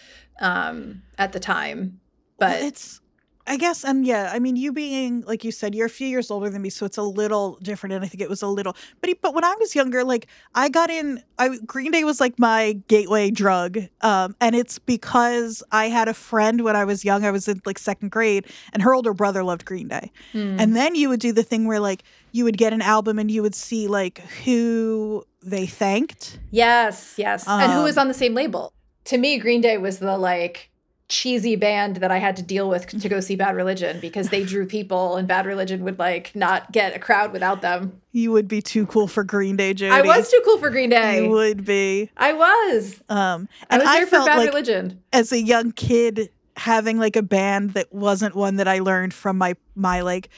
[0.41, 2.01] um, at the time.
[2.39, 3.01] Well, But it's
[3.49, 6.31] I guess, and yeah, I mean, you being like you said, you're a few years
[6.31, 8.77] older than me, so it's a little different, and I think it was a little.
[9.01, 12.21] But he, but when I was younger, like I got in, I Green Day was
[12.21, 17.05] like my gateway drug, um, and it's because I had a friend when I was
[17.05, 17.25] young.
[17.25, 20.61] I was in like second grade, and her older brother loved Green Day, Hmm.
[20.61, 23.31] and then you would do the thing where like you would get an album and
[23.31, 26.39] you would see like who they thanked.
[26.51, 27.45] Yes, yes.
[27.49, 28.73] and who Um, was on the same label?
[29.05, 30.69] To me, Green Day was the like
[31.09, 34.45] cheesy band that I had to deal with to go see Bad Religion because they
[34.45, 38.01] drew people and Bad Religion would like not get a crowd without them.
[38.13, 39.91] You would be too cool for Green Day, Jodie.
[39.91, 41.25] I was too cool for Green Day.
[41.25, 42.11] You would be.
[42.17, 43.01] I was.
[43.09, 45.03] Um, I and was I, there for felt Bad like Religion.
[45.13, 49.39] as a young kid having like a band that wasn't one that I learned from
[49.39, 50.29] my my like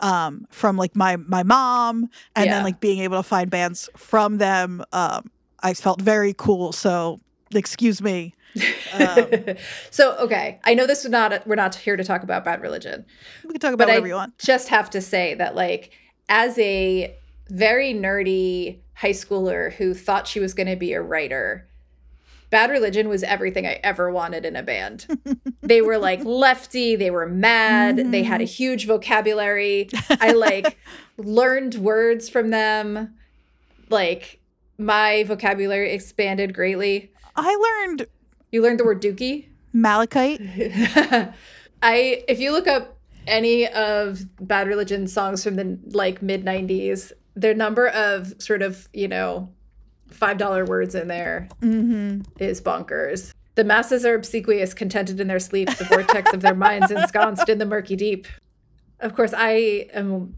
[0.00, 2.52] um from like my my mom and Yeah.
[2.56, 5.30] then like being able to find bands from them um
[5.60, 7.20] I felt very cool so
[7.54, 8.34] excuse me.
[8.92, 9.28] Um,
[9.90, 13.04] so okay, I know this is not we're not here to talk about Bad Religion.
[13.44, 14.38] we can talk about whatever I you want.
[14.38, 15.92] just have to say that like
[16.28, 17.16] as a
[17.48, 21.66] very nerdy high schooler who thought she was going to be a writer
[22.50, 25.06] bad religion was everything i ever wanted in a band.
[25.62, 28.52] They were like lefty they were mad they had a Mm-hmm.
[28.52, 29.88] huge vocabulary.
[30.10, 30.76] I like
[31.16, 33.14] learned words from them.
[33.88, 34.40] Like
[34.76, 38.06] my vocabulary expanded greatly I learned
[38.50, 40.40] you learned the word dookie Malachite
[41.82, 47.12] I if you look up any of Bad Religion songs from the like mid '90s,
[47.34, 49.48] their number of sort of you know
[50.08, 51.68] five dollar words in there is
[52.60, 52.68] mm-hmm.
[52.68, 53.32] bonkers.
[53.54, 57.58] The masses are obsequious, contented in their sleep, the vortex of their minds ensconced in
[57.58, 58.26] the murky deep.
[59.00, 60.36] Of course, I am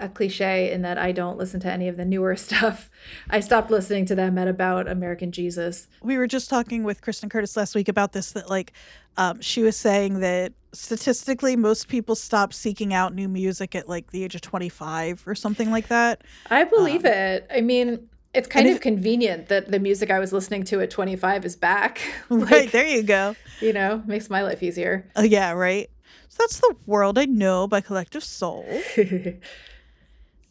[0.00, 2.90] a cliche in that I don't listen to any of the newer stuff.
[3.28, 5.88] I stopped listening to them at about American Jesus.
[6.02, 8.72] we were just talking with Kristen Curtis last week about this that like
[9.16, 14.12] um, she was saying that statistically most people stop seeking out new music at like
[14.12, 17.46] the age of 25 or something like that I believe Um, it.
[17.54, 21.44] I mean, it's kind of convenient that the music I was listening to at 25
[21.44, 22.00] is back.
[22.28, 25.10] right Like, there you go You know, makes my life easier.
[25.16, 25.90] Oh yeah, right.
[26.28, 28.64] So that's the world I know by Collective Soul.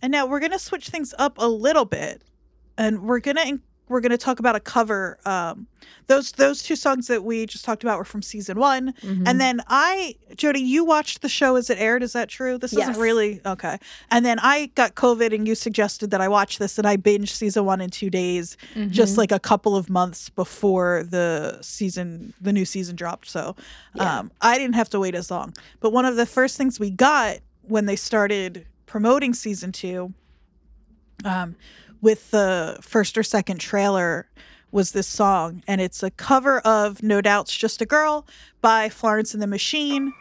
[0.01, 2.21] And now we're gonna switch things up a little bit,
[2.77, 3.59] and we're gonna
[3.89, 5.17] we're gonna talk about a cover.
[5.25, 5.65] Um,
[6.05, 9.23] those those two songs that we just talked about were from season one, Mhm.
[9.27, 12.03] and then I, Jodie, you watched the show as it aired.
[12.03, 12.59] Is that true?
[12.59, 12.89] This Yes.
[12.89, 13.79] isn't really okay.
[14.12, 17.29] And then I got COVID, and you suggested that I watch this, and I binged
[17.29, 18.57] season one in two days,
[18.91, 19.17] just Mhm.
[19.17, 23.27] like a couple of months before the season, the new season dropped.
[23.27, 23.55] So
[23.95, 24.19] Yeah.
[24.19, 25.55] um, I didn't have to wait as long.
[25.79, 30.12] But one of the first things we got when they started promoting season two,
[31.23, 31.56] um,
[32.02, 34.28] with the first or second trailer,
[34.71, 35.63] was this song.
[35.67, 38.25] And it's a cover of No Doubt's Just a Girl
[38.62, 40.12] by Florence and the Machine.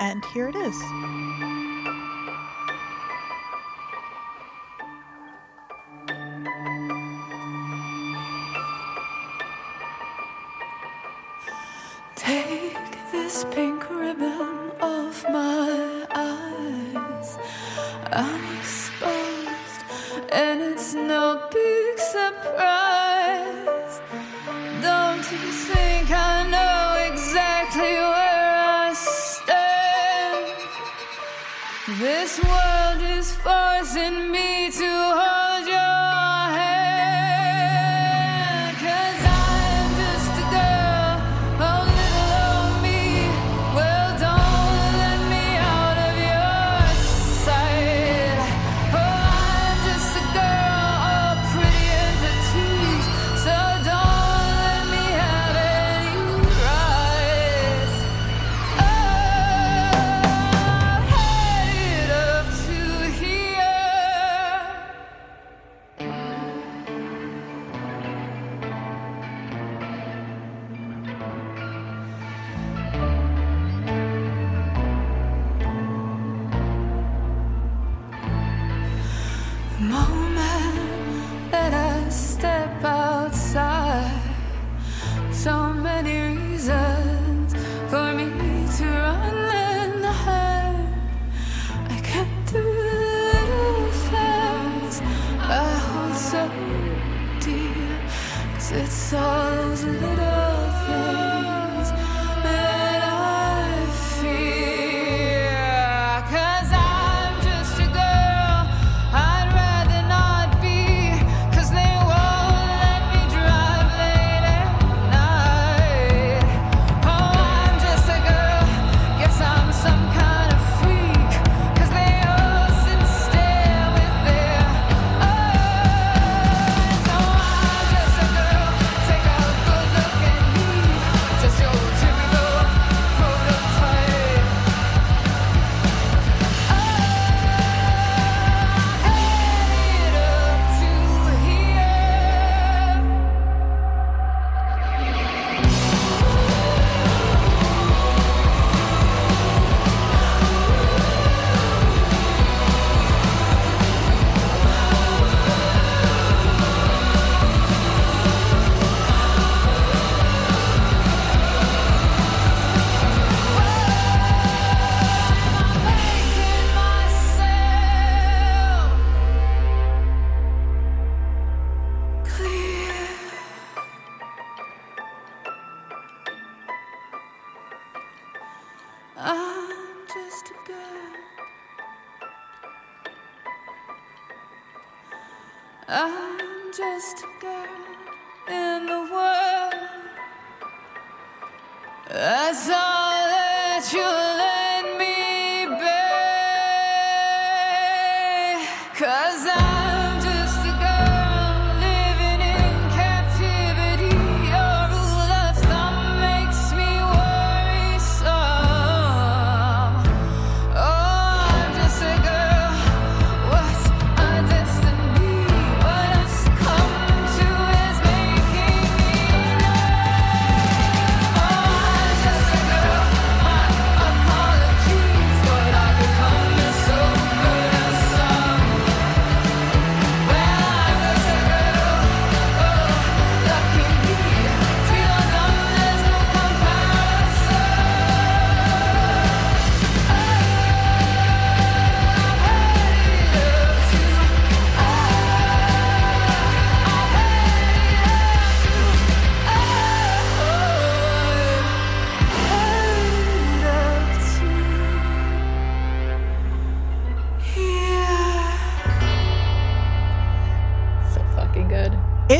[0.00, 0.74] And here it is.
[12.16, 16.51] Take this pink ribbon off my eyes.
[18.14, 19.80] I'm exposed,
[20.30, 23.01] and it's no big surprise.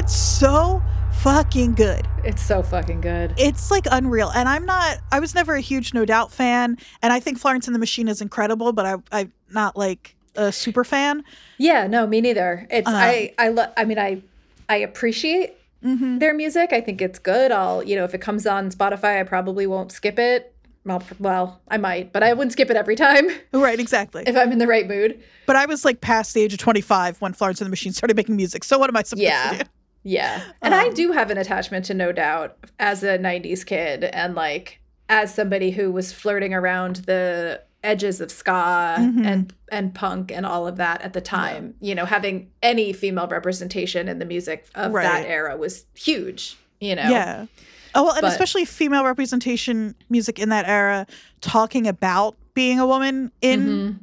[0.02, 0.82] It's so
[1.20, 2.08] fucking good.
[2.24, 3.34] It's so fucking good.
[3.36, 4.30] It's like unreal.
[4.34, 6.76] And I'm not, I was never a huge No Doubt fan.
[7.02, 10.50] And I think Florence and the Machine is incredible, but I, I'm not like a
[10.50, 11.22] super fan.
[11.56, 12.66] Yeah, no, me neither.
[12.68, 14.22] It's Um, I I lo- I mean I
[14.68, 16.18] I appreciate Mm-hmm.
[16.18, 16.72] their music.
[16.72, 17.50] I think it's good.
[17.52, 20.52] I'll you know if it comes on Spotify, I probably won't skip it.
[20.84, 24.24] Well, well, I might, but I wouldn't skip it every time Right, exactly.
[24.26, 25.22] if I'm in the right mood.
[25.46, 28.16] But I was like past the age of 25 when Florence and the Machine started
[28.16, 28.64] making music.
[28.64, 29.50] So what am I supposed Yeah.
[29.52, 29.70] to do?
[30.04, 30.40] Yeah.
[30.62, 34.34] And I Um, do have an attachment to No Doubt as a 90s kid and
[34.34, 39.26] like as somebody who was flirting around the edges of ska Mhm.
[39.26, 41.74] and and punk and all of that at the time.
[41.80, 45.04] You know, having any female representation in the music of Right.
[45.04, 47.08] that era was huge, you know.
[47.08, 47.46] Yeah.
[47.94, 51.06] Oh, well, and But- especially female representation music in that era,
[51.40, 53.98] talking about being a woman in Mhm.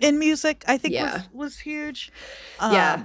[0.00, 1.12] in music, I think Yeah.
[1.14, 2.10] was was huge.
[2.60, 3.02] Yeah.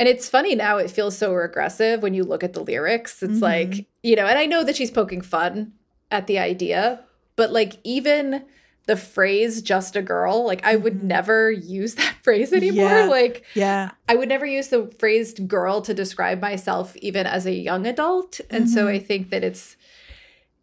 [0.00, 3.22] And it's funny now, it feels so regressive when you look at the lyrics.
[3.22, 3.42] It's Mhm.
[3.42, 5.72] like, you know, and I know that she's poking fun
[6.10, 7.00] at the idea,
[7.36, 8.44] but like even
[8.86, 11.02] the phrase just a girl, like I would Mhm.
[11.02, 12.88] never use that phrase anymore.
[12.90, 13.04] Yeah.
[13.04, 13.90] Like Yeah.
[14.08, 18.40] I would never use the phrase girl to describe myself even as a young adult.
[18.48, 18.94] And so Mhm.
[18.94, 19.76] I think that it's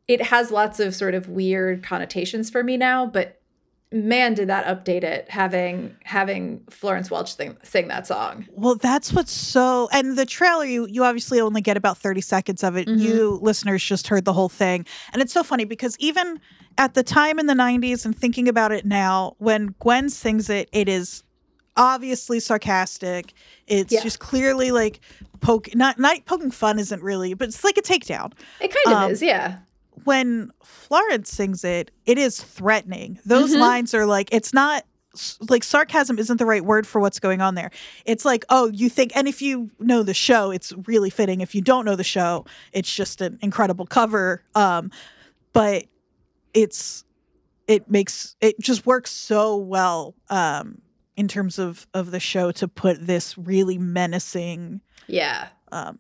[0.08, 3.40] it has lots of sort of weird connotations for me now, but
[3.92, 8.46] man did that update it having having Florence Welch sing, sing that song.
[8.52, 12.64] Well, that's what's so and the trailer you you obviously only get about 30 seconds
[12.64, 12.88] of it.
[12.88, 13.00] Mhm.
[13.00, 14.86] You listeners just heard the whole thing.
[15.14, 16.40] And it's so funny because even
[16.78, 20.70] at the time in the 90s and thinking about it now, when Gwen sings it,
[20.74, 21.24] it is
[21.78, 23.34] obviously sarcastic.
[23.68, 24.04] It's Yeah.
[24.04, 25.00] just clearly like
[25.40, 28.34] poke not not poking fun isn't really, but it's like a takedown.
[28.60, 29.60] It kind of Um, is, yeah.
[30.04, 33.20] When Florence sings it, it is threatening.
[33.26, 33.60] Those Mhm.
[33.60, 34.84] lines are like, it's not
[35.50, 37.72] like sarcasm isn't the right word for what's going on there.
[38.06, 41.42] It's like, oh, you think, and if you know the show, it's really fitting.
[41.42, 44.44] If you don't know the show, it's just an incredible cover.
[44.54, 44.92] Um,
[45.54, 45.86] but
[46.54, 47.04] it's,
[47.68, 50.82] it makes, it just works so well um,
[51.16, 55.48] in terms of of the show to put this really menacing Yeah.
[55.72, 56.00] um,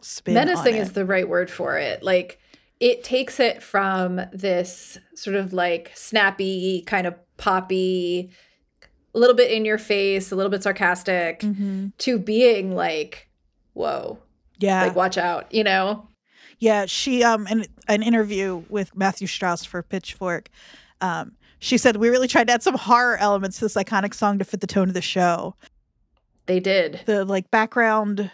[0.00, 0.36] spin.
[0.38, 2.02] on Menacing is the right word for it.
[2.02, 2.38] Like
[2.82, 8.30] it takes it from this sort of like snappy, kind of poppy,
[9.14, 11.92] a little bit in your face, a little bit sarcastic, Mhm.
[11.98, 13.28] to being like,
[13.74, 14.18] whoa,
[14.58, 14.82] yeah.
[14.82, 16.08] like watch out, you know?
[16.58, 20.48] Yeah, she um in an interview with Matthew Strauss for Pitchfork,
[21.00, 24.40] um, she said we really tried to add some horror elements to this iconic song
[24.40, 25.54] to fit the tone of the show.
[26.46, 27.00] They did.
[27.06, 28.28] The like background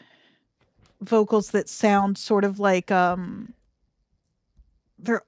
[1.03, 3.53] vocals that sound sort of like um
[4.99, 5.23] they're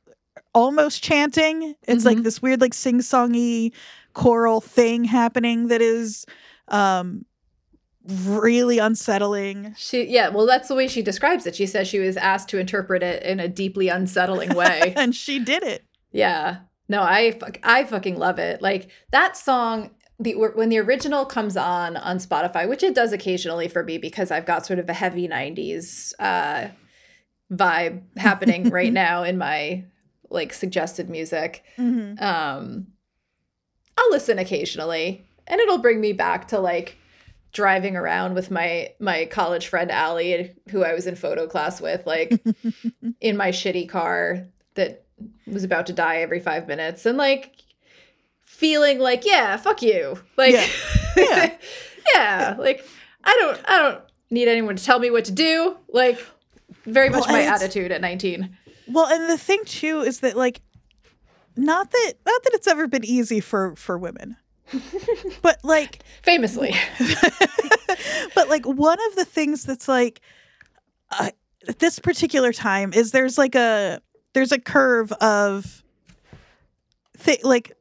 [0.54, 1.74] almost chanting.
[1.86, 2.24] It's like Mhm.
[2.24, 3.72] this weird like sing-songy
[4.14, 6.26] choral thing happening that is
[6.68, 7.24] um
[8.06, 9.74] really unsettling.
[9.76, 11.54] She yeah, well that's the way she describes it.
[11.54, 14.94] She says she was asked to interpret it in a deeply unsettling way.
[14.96, 15.84] and she did it.
[16.12, 16.58] Yeah.
[16.88, 18.62] No, I I fucking love it.
[18.62, 23.68] Like that song the when the original comes on on Spotify, which it does occasionally
[23.68, 26.68] for me because I've got sort of a heavy 90s uh
[27.52, 29.84] vibe happening right now in my
[30.30, 31.64] like suggested music.
[31.78, 32.20] Mhm.
[32.20, 32.86] Um
[33.96, 36.96] I'll listen occasionally and it'll bring me back to like
[37.52, 42.06] driving around with my my college friend Allie who I was in photo class with
[42.06, 42.40] like
[43.20, 45.04] in my shitty car that
[45.46, 47.56] was about to die every 5 minutes and like
[48.42, 50.18] feeling like yeah, fuck you.
[50.36, 50.66] Like Yeah.
[51.16, 51.56] Yeah.
[52.14, 52.86] yeah, like
[53.24, 55.76] I don't I don't need anyone to tell me what to do.
[55.88, 56.24] Like
[56.84, 58.56] very much Well, my attitude at 19.
[58.88, 60.60] Well, and the thing too is that like
[61.56, 64.36] not that not that it's ever been easy for for women.
[65.42, 66.74] but like Famously.
[68.34, 70.20] but like one of the things that's like
[71.18, 71.30] uh,
[71.68, 74.00] at this particular time is there's like a
[74.32, 75.82] there's a curve of
[77.16, 77.72] thi- like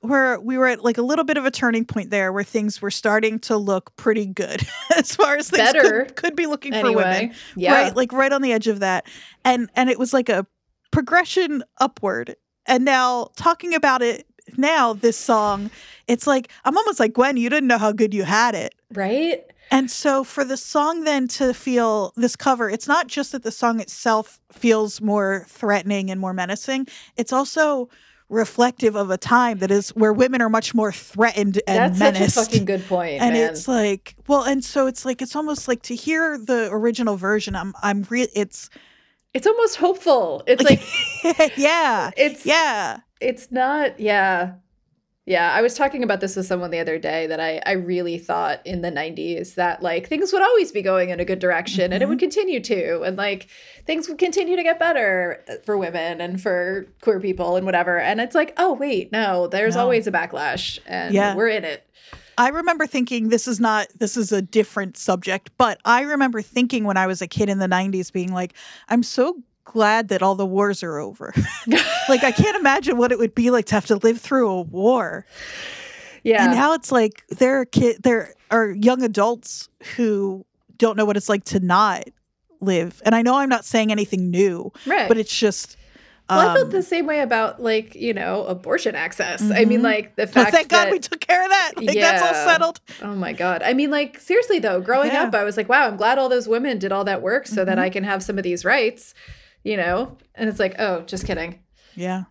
[0.00, 2.80] where we were at like a little bit of a turning point there where things
[2.80, 6.72] were starting to look pretty good as far as things Better, could, could be looking
[6.72, 7.32] for women.
[7.56, 7.74] Yeah.
[7.74, 9.06] right like right on the edge of that.
[9.44, 10.46] And and it was like a
[10.90, 12.36] progression upward.
[12.66, 14.26] And now talking about it
[14.56, 15.70] now this song
[16.06, 18.74] it's like i'm almost like gwen you didn't know how good you had it.
[18.94, 19.44] Right?
[19.70, 23.50] and so for the song then to feel this cover it's not just that the
[23.50, 26.86] song itself feels more threatening and more menacing
[27.16, 27.88] it's also
[28.28, 32.34] reflective of a time that is where women are much more threatened and That's menaced
[32.34, 33.50] such a fucking good point, and man.
[33.50, 37.56] it's like well and so it's like it's almost like to hear the original version
[37.56, 38.68] i'm i'm real it's
[39.34, 40.42] it's almost hopeful.
[40.46, 40.80] It's like
[41.56, 44.54] yeah it's yeah it's not yeah
[45.28, 48.18] yeah i was talking about this with someone the other day that i i really
[48.18, 51.92] thought in the 90s that like things would always be going in a good direction
[51.92, 53.46] and it would continue to and like
[53.86, 57.98] things would continue to get better uh, for women and for queer people and whatever
[57.98, 59.82] and it's like oh wait no there's No.
[59.82, 61.34] always a backlash and Yeah.
[61.36, 61.84] we're in it
[62.38, 66.84] I remember thinking this is not this is a different subject, but I remember thinking
[66.84, 68.54] when I was a kid in the 90s being like
[68.88, 69.42] I'm so
[69.72, 71.32] glad that all the wars are over.
[72.08, 74.62] like I can't imagine what it would be like to have to live through a
[74.62, 75.26] war.
[76.24, 80.44] yeah And now it's like there are kid there are young adults who
[80.78, 82.04] don't know what it's like to not
[82.60, 83.00] live.
[83.04, 85.76] And I know I'm not saying anything new, right but it's just
[86.30, 89.40] well, I felt um, the same way about like you know abortion access.
[89.42, 89.84] I mean, Mhm.
[89.84, 91.72] like the well, fact thank God that we took care of that.
[91.76, 92.80] Like that's all settled.
[93.02, 93.62] Oh my god.
[93.62, 95.22] I mean like seriously though, growing Yeah.
[95.24, 97.64] up I was like, wow, I'm glad all those women did all that work so
[97.64, 97.82] that Mhm.
[97.82, 99.14] I can have some of these rights,
[99.64, 100.16] you know?
[100.34, 101.58] And it's like, oh, just kidding.
[101.94, 102.24] Yeah.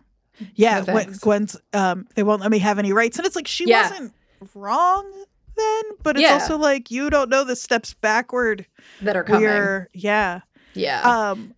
[0.54, 0.84] Yeah.
[0.86, 1.04] No.
[1.20, 3.18] Gwen's um they won't let me have any rights.
[3.18, 3.90] And it's like she Yeah.
[3.90, 4.12] wasn't
[4.54, 5.10] wrong
[5.56, 6.34] then, but it's Yeah.
[6.34, 8.66] also like you don't know the steps backward.
[9.02, 9.42] That are coming.
[9.48, 10.40] We're yeah.
[10.74, 11.02] yeah.
[11.30, 11.54] Um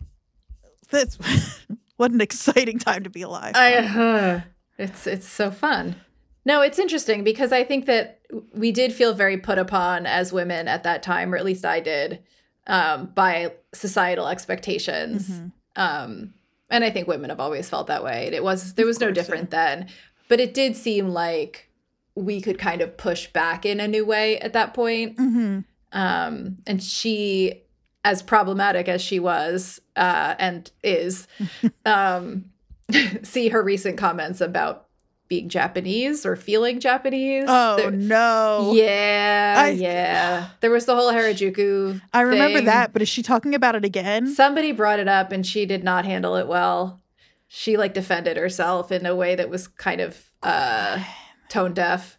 [0.89, 1.17] that's
[1.97, 3.53] what an exciting time to be alive.
[3.55, 4.41] I uh,
[4.77, 5.95] it's it's so fun.
[6.43, 8.19] No, it's interesting because I think that
[8.53, 11.79] we did feel very put upon as women at that time, or at least I
[11.81, 12.23] did,
[12.65, 15.29] um, by societal expectations.
[15.29, 15.51] Mhm.
[15.75, 16.33] Um,
[16.69, 18.29] and I think women have always felt that way.
[18.31, 19.87] It was there was no different then,
[20.29, 21.69] but it did seem like
[22.15, 25.17] we could kind of push back in a new way at that point.
[25.17, 25.65] Mhm.
[25.93, 27.63] Um, and she,
[28.03, 31.27] as problematic as she was uh, and is,
[31.85, 32.45] um,
[33.23, 34.87] see her recent comments about
[35.31, 37.45] being Japanese or feeling Japanese.
[37.47, 38.73] Oh There- no.
[38.75, 40.49] yeah, I- yeah.
[40.59, 42.01] There was the whole Harajuku.
[42.11, 42.65] I remember thing.
[42.65, 44.27] that, but is she talking about it again?
[44.35, 46.99] Somebody brought it up and she did not handle it well.
[47.47, 51.01] She like defended herself in a way that was kind of uh
[51.49, 52.17] tone deaf.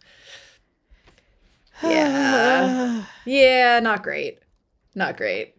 [1.83, 3.03] Yeah.
[3.25, 4.39] Yeah, not great.
[4.95, 5.53] Not great.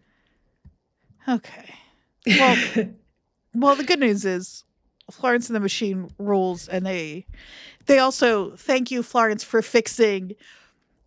[1.28, 1.72] okay.
[2.26, 2.56] Well,
[3.54, 4.63] well, the good news is
[5.10, 7.26] Florence and the Machine rules, and they
[7.86, 10.32] they also thank you, Florence, for fixing.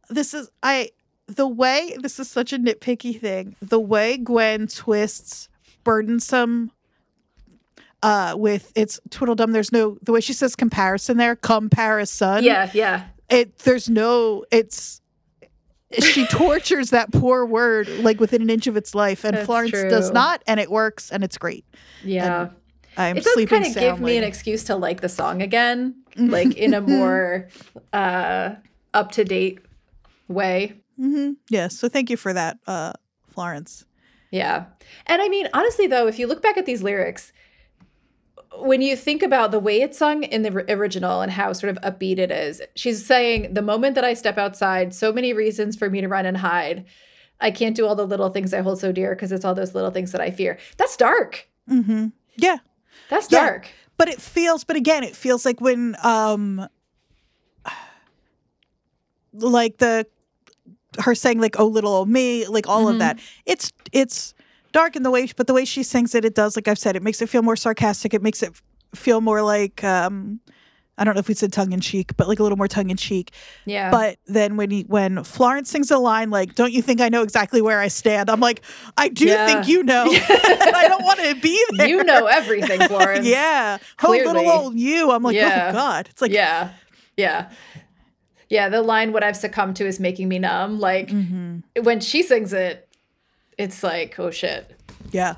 [0.10, 0.92] This is I
[1.28, 3.56] the way this is such a nitpicky thing.
[3.62, 5.50] The way Gwen twists
[5.84, 6.72] burdensome
[8.04, 13.06] uh with it's twiddledum there's no the way she says comparison there comparison yeah, yeah.
[13.30, 15.02] it there's no it's
[15.98, 19.72] she tortures that poor word like within an inch of its life and That's florence
[19.72, 21.66] does not and it works and it's great
[22.04, 22.50] Yeah.
[22.98, 25.96] I'm it does sleeping kind of give me an excuse to like the song again,
[26.18, 27.48] like in a more
[27.94, 28.56] uh
[28.94, 29.60] up to date
[30.28, 30.74] way.
[31.00, 31.34] Mm-hmm.
[31.50, 32.94] yeah so thank you for that uh
[33.30, 33.86] florence
[34.32, 34.66] Yeah.
[35.06, 37.32] And I mean, honestly, though, if you look back at these lyrics,
[38.60, 41.82] when you think about the way it's sung in the original and how sort of
[41.84, 45.90] upbeat it is, she's saying, The moment that I step outside, so many reasons for
[45.90, 46.86] me to run and hide.
[47.40, 49.76] I can't do all the little things I hold so dear because it's all those
[49.76, 50.58] little things that I fear.
[50.78, 51.48] That's dark.
[51.70, 52.08] Mm-hmm.
[52.38, 52.58] yeah
[53.10, 53.46] That's Yeah.
[53.46, 53.70] dark.
[53.98, 56.68] but it feels but again it feels like when um
[59.34, 60.06] like the
[61.00, 62.92] her saying like oh little old me like all Mhm.
[62.94, 64.34] of that it's it's
[64.72, 66.96] dark in the way but the way she sings it it does like i've said
[66.96, 68.52] it makes it feel more sarcastic it makes it
[68.96, 70.40] feel more like um
[70.98, 72.90] i don't know if we said tongue in cheek but like a little more tongue
[72.90, 73.32] in cheek
[73.66, 73.92] Yeah.
[73.92, 77.22] but then when he, when florence sings a line like don't you think i know
[77.24, 78.62] exactly where i stand i'm like
[78.98, 79.46] i do Yeah.
[79.46, 83.26] think you know and i don't want to be there you know everything, Florence.
[83.38, 83.78] yeah.
[84.04, 85.12] Oh, little old you.
[85.12, 85.68] I'm like, Yeah.
[85.70, 86.08] oh God.
[86.10, 86.72] It's like, yeah.
[87.16, 87.50] Yeah.
[88.50, 91.84] Yeah, the line "What I've succumbed to is making me numb." Like Mm-hmm.
[91.84, 92.88] when she sings it,
[93.58, 94.72] it's like, oh shit.
[95.12, 95.36] Yeah.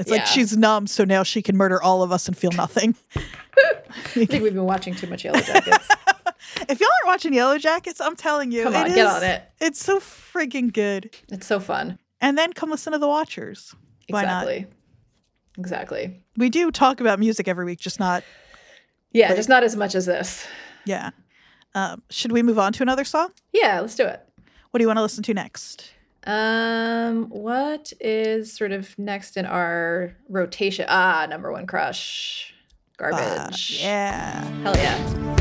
[0.00, 0.16] It's Yeah.
[0.16, 2.94] like she's numb, so now she can murder all of us and feel nothing.
[3.16, 5.86] I think we've been watching too much Yellowjackets.
[6.68, 9.42] if y'all aren't watching Yellowjackets, I'm telling you, Come on, it get is- on it.
[9.60, 11.10] It's so freaking good.
[11.28, 11.98] It's so fun.
[12.20, 13.74] And then come listen to The Watchers.
[14.08, 14.48] Why not?
[14.48, 14.66] Exactly.
[15.58, 16.22] Exactly.
[16.36, 18.24] We do talk about music every week, just not,
[19.12, 20.46] Yeah, Like- just not as much as this.
[20.86, 21.10] yeah.
[21.74, 23.30] Um, should we move on to another song?
[23.52, 24.20] Yeah, let's do it.
[24.70, 25.92] What do you want to listen to next?
[26.24, 30.86] Um, what is sort of next in our rotation?
[30.88, 32.54] Ah, number one crush.
[33.00, 33.80] Uh, Garbage.
[33.82, 34.44] yeah.
[34.62, 35.36] Hell yeah.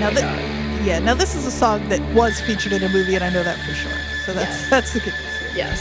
[0.00, 3.42] Yeah, now this is a song that was featured in a movie, and I know
[3.44, 3.92] that for sure.
[4.26, 4.70] So that's Yes.
[4.70, 5.56] that's the good news.
[5.56, 5.80] Yes.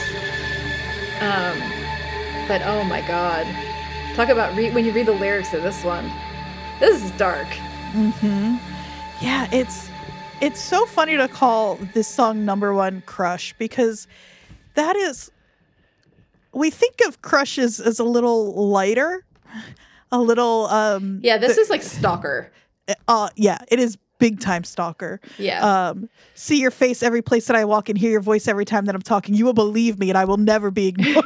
[1.21, 3.45] Um, but oh my god,
[4.15, 6.11] talk about re- when you read the lyrics of this one.
[6.79, 7.47] This is dark.
[9.21, 9.89] Yeah, it's
[10.41, 14.07] it's so funny to call this song number one crush because
[14.75, 15.31] that is
[16.53, 19.23] we think of crushes as a little lighter,
[20.11, 22.51] a little um Yeah, this is like stalker.
[23.07, 25.19] Uh yeah, it is big time stalker.
[25.37, 25.89] Yeah.
[25.89, 28.85] Um see your face every place that I walk and hear your voice every time
[28.85, 29.35] that I'm talking.
[29.35, 31.25] You will believe me and I will never be ignored.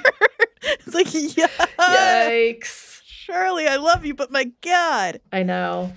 [0.62, 1.48] it's like yeah.
[1.80, 3.02] Yikes.
[3.06, 5.20] Shirley, I love you, but my god.
[5.32, 5.92] I know.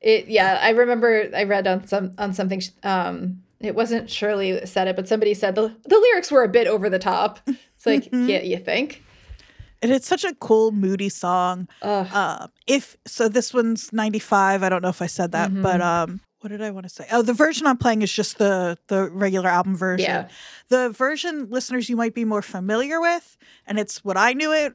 [0.00, 4.86] It yeah, I remember I read on some on something um it wasn't Shirley said
[4.88, 7.40] it, but somebody said the the lyrics were a bit over the top.
[7.46, 9.02] It's like, yeah, you think?
[9.86, 11.68] And it's such a cool, moody song.
[11.80, 14.64] Um, if so, this one's ninety five.
[14.64, 17.06] I don't know if I said that, but um, what did I want to say?
[17.12, 20.10] Oh, the version I'm playing is just the the regular album version.
[20.10, 20.28] Yeah.
[20.70, 24.74] The version listeners you might be more familiar with, and it's what I knew it.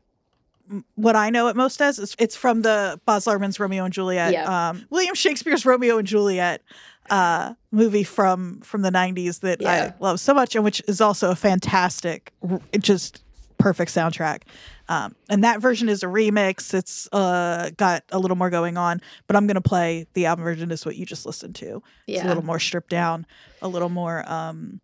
[0.96, 4.32] What I know it most as is it's from the Baz Luhrmann's Romeo and Juliet,
[4.32, 4.70] Yeah.
[4.70, 6.62] um, William Shakespeare's Romeo and Juliet
[7.10, 9.92] uh, movie from from the '90s that Yeah.
[9.92, 12.32] I love so much, and which is also a fantastic,
[12.80, 13.22] just
[13.62, 14.42] perfect soundtrack.
[14.90, 16.74] Um, and that version is a remix.
[16.74, 20.72] It's uh, got a little more going on, but I'm gonna play the album version.
[20.72, 21.82] Is what you just listened to.
[22.08, 23.26] It's a little more stripped down,
[23.62, 24.24] a little more.
[24.30, 24.82] Um,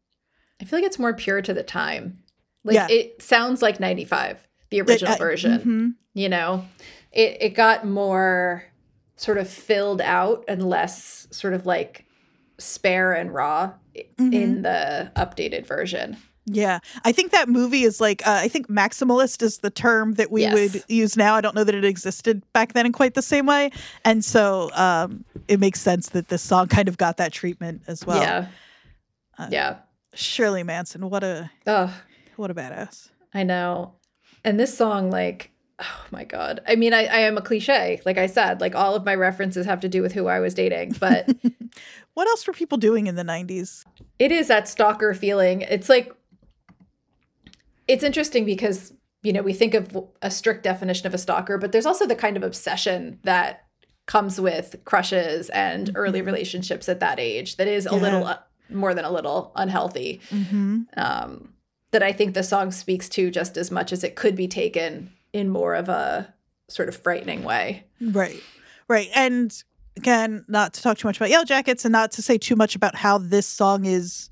[0.61, 2.19] I feel like it's more pure to the time.
[2.63, 2.87] Like Yeah.
[2.89, 5.59] it sounds like 95, the original uh, version.
[5.61, 5.93] mhm.
[6.13, 6.65] You know?
[7.11, 8.65] It it got more
[9.15, 12.05] sort of filled out and less sort of like
[12.57, 14.31] spare and raw Mm-hmm.
[14.33, 16.17] in the updated version.
[16.49, 20.31] Yeah, I think that movie is like uh, I think maximalist is the term that
[20.31, 20.53] we Yes.
[20.53, 21.35] would use now.
[21.35, 23.69] I don't know that it existed back then in quite the same way,
[24.05, 28.05] and so um, it makes sense that this song kind of got that treatment as
[28.07, 28.21] well.
[28.21, 28.47] yeah.
[29.37, 29.75] uh, yeah.
[30.13, 31.93] Shirley Manson, what a Oh,
[32.37, 33.09] what a badass.
[33.33, 33.93] I know.
[34.45, 36.61] And this song, like, oh my God.
[36.65, 38.01] I mean, I, I am a cliche.
[38.05, 40.53] Like I said, like all of my references have to do with who I was
[40.53, 41.29] dating, but
[42.13, 43.83] What else were people doing in the '90s?
[44.17, 45.61] it is that stalker feeling.
[45.61, 46.11] It's like,
[47.87, 51.71] it's interesting because, you know, we think of a strict definition of a stalker, but
[51.71, 53.65] there's also the kind of obsession that
[54.05, 57.97] comes with crushes and early relationships at that age that is a Mm-hmm.
[58.05, 58.11] Yeah.
[58.11, 58.37] little, uh,
[58.69, 60.21] more than a little unhealthy.
[60.29, 60.81] Mm-hmm.
[60.97, 61.53] um,
[61.91, 65.09] that I think the song speaks to just as much as it could be taken
[65.31, 66.33] in more of a
[66.67, 67.85] sort of frightening way.
[68.01, 68.43] Right,
[68.89, 69.53] right, and
[69.95, 72.95] again, not to talk too much about Yellowjackets, and not to say too much about
[72.95, 74.29] how this song is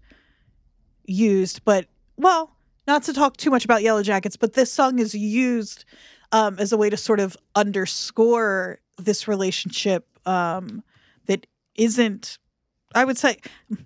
[1.06, 1.88] used, but
[2.18, 2.55] well,
[2.88, 5.86] not to talk too much about Yellowjackets, but this song is used
[6.31, 10.83] um, as a way to sort of underscore this relationship um,
[11.27, 12.38] that isn't.
[12.93, 13.38] I would say.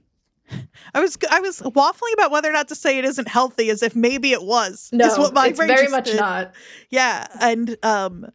[0.96, 3.84] I was I was waffling about whether or not to say it isn't healthy, as
[3.84, 4.90] if maybe it was.
[4.92, 6.20] No, is what my it's very much did.
[6.20, 6.54] not.
[6.90, 8.32] Yeah, and um,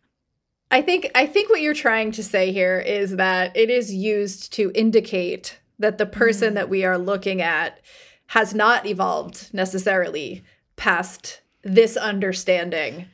[0.71, 4.53] I think I think what you're trying to say here is that it is used
[4.55, 7.81] to indicate that the person that we are looking at
[8.29, 10.43] has not evolved necessarily
[10.77, 13.07] past this understanding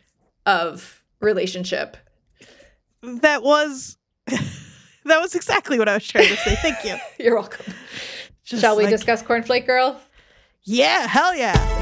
[0.47, 1.97] of relationship.
[3.03, 3.97] that was
[4.27, 6.55] that was exactly what I was trying to say.
[6.57, 6.97] Thank you.
[7.25, 7.73] You're welcome.
[8.45, 10.01] Just Shall we like- discuss Cornflake Girl?
[10.65, 11.80] Yeah, hell yeah.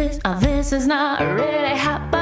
[0.00, 2.19] This uh, this is not really happening.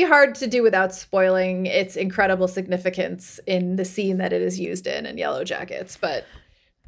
[0.00, 4.58] Be hard to do without spoiling its incredible significance in the scene that it is
[4.58, 6.00] used in in Yellowjackets.
[6.00, 6.24] But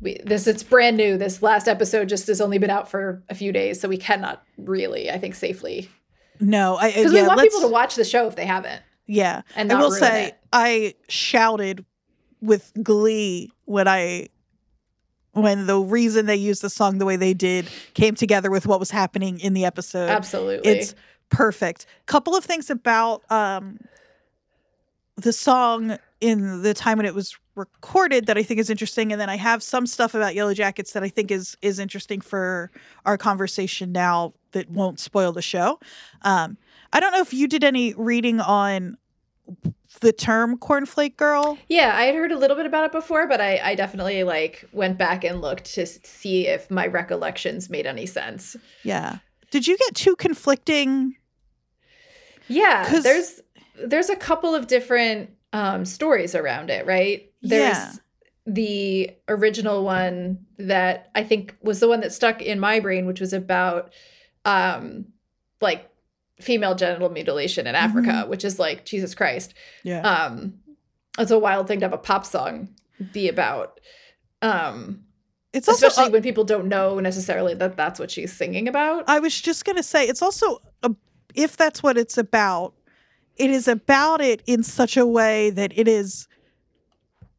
[0.00, 1.18] we, this it's brand new.
[1.18, 4.42] This last episode just has only been out for a few days, so we cannot
[4.56, 5.90] really, I think, safely
[6.40, 8.80] No, I because yeah, we want people to watch the show if they haven't.
[9.06, 9.42] Yeah.
[9.56, 10.38] and I will say it.
[10.50, 11.84] I shouted
[12.40, 14.28] with glee when I
[15.32, 18.80] when the reason they used the song the way they did came together with what
[18.80, 20.08] was happening in the episode.
[20.08, 20.94] Absolutely, It's
[21.32, 21.86] perfect.
[22.06, 23.78] Couple of things about um
[25.16, 29.20] the song in the time when it was recorded that I think is interesting and
[29.20, 32.70] then I have some stuff about Yellowjackets that I think is is interesting for
[33.04, 35.80] our conversation now that won't spoil the show.
[36.22, 36.56] Um
[36.92, 38.98] I don't know if you did any reading on
[40.00, 41.58] the term cornflake girl.
[41.68, 44.64] Yeah, I had heard a little bit about it before, but I, I definitely like
[44.72, 48.56] went back and looked to see if my recollections made any sense.
[48.82, 49.18] Yeah.
[49.50, 51.16] Did you get two conflicting
[52.48, 53.40] Yeah, there's
[53.84, 57.30] there's a couple of different um, stories around it, right?
[57.42, 57.92] There's Yeah.
[58.46, 63.20] the original one that I think was the one that stuck in my brain, which
[63.20, 63.92] was about
[64.44, 65.06] um,
[65.60, 65.88] like
[66.40, 68.30] female genital mutilation in Africa, Mm-hmm.
[68.30, 69.54] which is like Jesus Christ.
[69.84, 70.00] Yeah.
[70.00, 70.54] Um,
[71.18, 72.68] it's a wild thing to have a pop song
[73.12, 73.78] be about.
[74.40, 75.04] Um,
[75.52, 79.04] it's also especially uh, when people don't know necessarily that that's what she's singing about.
[79.06, 80.60] I was just going to say it's also
[81.34, 82.74] if that's what it's about,
[83.36, 86.28] it is about it in such a way that it is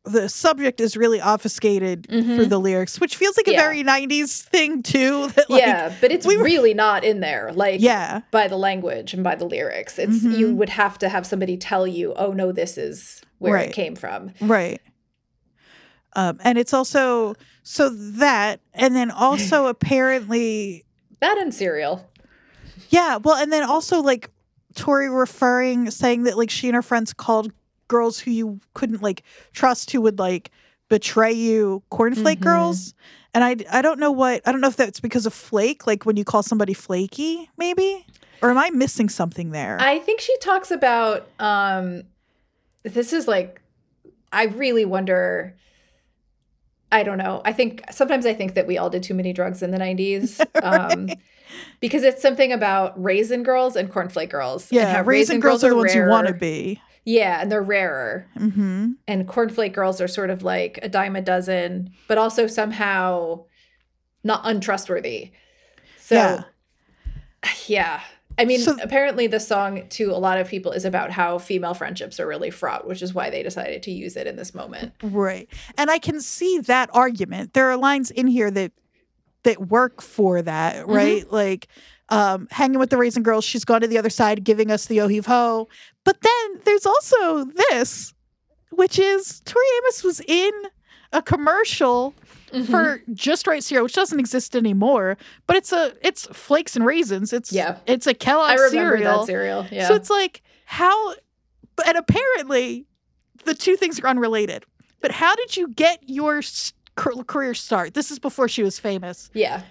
[0.05, 2.49] the subject is really obfuscated through Mhm.
[2.49, 5.27] the lyrics, which feels like a very 90s thing too.
[5.35, 7.53] That like, yeah, but it's we were- really not in there.
[7.53, 8.19] Like, Yeah.
[8.29, 9.97] by the language and by the lyrics.
[9.97, 10.55] It's you Mhm.
[10.55, 13.69] would have to have somebody tell you, "Oh no, this is where Right.
[13.69, 14.81] it came from." Right.
[16.15, 20.83] Um, and it's also so that, and then also apparently,
[21.21, 22.09] That and cereal.
[22.89, 23.17] Yeah.
[23.17, 24.29] Well, and then also like
[24.75, 27.51] Tori referring, saying that like she and her friends called
[27.87, 30.51] girls who you couldn't like trust who would like
[30.89, 32.41] betray you cornflake Mhm.
[32.41, 32.93] girls.
[33.35, 36.05] And I, I don't know what I don't know if that's because of flake, like
[36.05, 38.05] when you call somebody flaky, maybe,
[38.41, 39.77] or am I missing something there?
[39.79, 42.03] I think she talks about um
[42.83, 43.61] this is like
[44.31, 45.55] I really wonder
[46.91, 47.41] I don't know.
[47.43, 50.45] I think sometimes I think that we all did too many drugs in the 90s.
[50.63, 51.09] Um
[51.79, 54.69] because it's something about raisin girls and cornflake girls.
[54.71, 56.81] and yeah, how raisin girls are the ones you want to be.
[57.05, 58.25] Yeah, and they're rarer.
[58.37, 63.43] hmm and cornflake girls are sort of like a dime a dozen, but also somehow
[64.23, 65.31] not untrustworthy.
[65.99, 66.43] So, Yeah.
[67.67, 68.01] yeah.
[68.39, 71.73] I mean, So- apparently the song to a lot of people is about how female
[71.73, 74.93] friendships are really fraught, which is why they decided to use it in this moment.
[75.03, 75.47] Right.
[75.77, 77.53] And I can see that argument.
[77.53, 78.71] There are lines in here that
[79.43, 81.29] that work for that, right?
[81.31, 81.67] Like
[82.09, 83.43] um, hanging with the Raisin Girls.
[83.45, 85.67] She's gone to the other side, giving us the Oh Ho.
[86.03, 88.13] But then there's also this,
[88.71, 90.51] which is Tori Amos was in
[91.11, 92.13] a commercial
[92.53, 92.69] Mm-hmm.
[92.71, 95.17] for Just Right cereal, which doesn't exist anymore.
[95.47, 97.33] But it's a it's flakes and raisins.
[97.33, 97.77] It's Yeah.
[97.87, 99.17] it's a Kellogg I remember cereal.
[99.21, 99.65] that cereal.
[99.71, 99.87] Yeah.
[99.87, 101.15] So it's like how,
[101.83, 102.85] and apparently,
[103.45, 104.65] the two things are unrelated.
[105.01, 107.93] But how did you get your s- car- career start?
[107.93, 109.29] This is before she was famous.
[109.33, 109.63] yeah.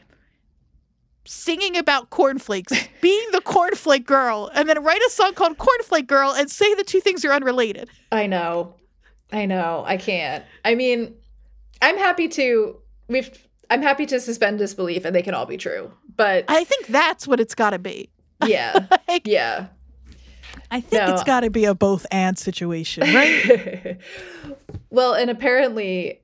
[1.25, 6.33] Singing about cornflakes, being the cornflake girl, and then write a song called Cornflake Girl
[6.33, 7.89] and say the two things are unrelated.
[8.11, 8.75] I know.
[9.31, 9.85] I know.
[9.87, 10.45] I can't.
[10.65, 11.15] I mean,
[11.81, 13.31] I'm happy to we've
[13.71, 15.93] I'm happy to suspend disbelief and they can all be true.
[16.17, 18.11] But I think that's what it's got to be.
[18.45, 18.87] yeah.
[19.07, 19.69] Like, Yeah.
[20.73, 21.15] I think No.
[21.15, 23.99] it's got to be a both and situation, right?
[24.91, 26.22] well, and apparently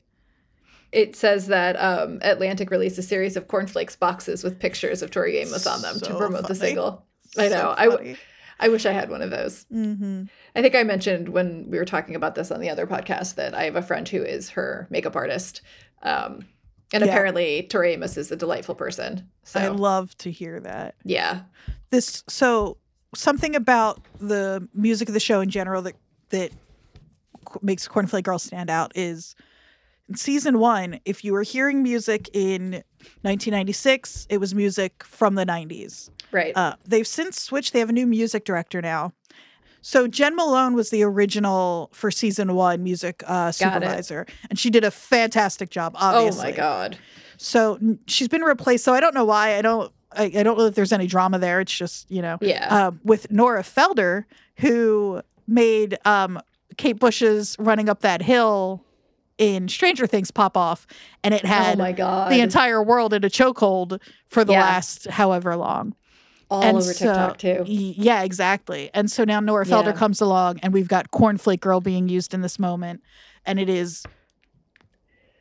[0.92, 5.36] it says that um, Atlantic released a series of cornflakes boxes with pictures of Tori
[5.38, 7.04] Amos on them to So promote the single.
[7.36, 7.74] I know.
[7.76, 8.16] I w-
[8.60, 9.66] I wish I had one of those.
[9.72, 10.24] mm-hmm.
[10.56, 13.54] I think I mentioned when we were talking about this on the other podcast that
[13.54, 15.60] I have a friend who is her makeup artist.
[16.02, 16.46] Um,
[16.92, 17.10] and Yeah.
[17.10, 19.28] apparently Tori Amos is a delightful person.
[19.44, 20.94] So I love to hear that.
[21.04, 21.42] yeah.
[21.90, 22.78] this so
[23.14, 25.94] something about the music of the show in general that
[26.30, 26.50] that
[27.62, 29.34] makes cornflake girl stand out is
[30.08, 32.82] in season one if you were hearing music in
[33.22, 36.54] 1996 it was music from the 90s Right.
[36.56, 39.12] uh, they've since switched they have a new music director now
[39.80, 44.84] so jen malone was the original for season one music uh, supervisor and she did
[44.84, 46.98] a fantastic job oh my god.
[47.36, 50.64] so she's been replaced so i don't know why i don't I, I don't know
[50.64, 51.60] if there's any drama there.
[51.60, 52.86] It's just you know, Yeah.
[52.86, 54.24] um, with Nora Felder,
[54.56, 56.40] who made um,
[56.78, 58.82] Kate Bush's "Running Up That Hill"
[59.38, 60.86] in Stranger Things pop off,
[61.24, 62.30] and it oh had my god.
[62.32, 64.60] the entire world in a chokehold for the Yeah.
[64.62, 65.94] last however long.
[66.50, 67.62] all and over so- TikTok too.
[67.66, 68.88] Yeah, exactly.
[68.94, 69.92] And so now Nora Felder Yeah.
[69.92, 73.02] comes along, and we've got Cornflake Girl being used in this moment,
[73.44, 74.02] and it is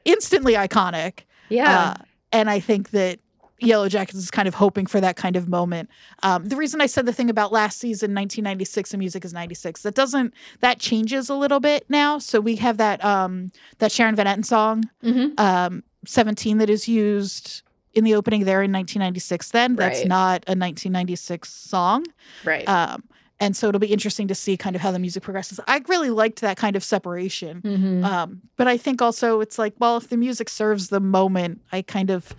[0.06, 1.20] instantly iconic.
[1.50, 1.80] Yeah.
[1.92, 3.20] Uh, and I think that
[3.62, 5.90] Yellowjackets is kind of hoping for that kind of moment.
[6.24, 9.82] Um, the reason I said the thing about last season, 1996, and music is 96,
[9.82, 12.20] that doesn't that changes a little bit now.
[12.20, 15.40] So we have that um, that Sharon Van Etten song, Mhm.
[15.40, 19.50] um, 17, that is used in the opening there in 1996.
[19.50, 22.06] Then that's not a 1996 song.
[22.46, 22.68] Right.
[22.70, 23.04] Um,
[23.40, 25.60] and so it'll be interesting to see kind of how the music progresses.
[25.68, 27.62] I really liked that kind of separation.
[27.62, 28.04] Mhm.
[28.04, 31.82] Um, but I think also it's like, well, if the music serves the moment, I
[31.82, 32.36] kind of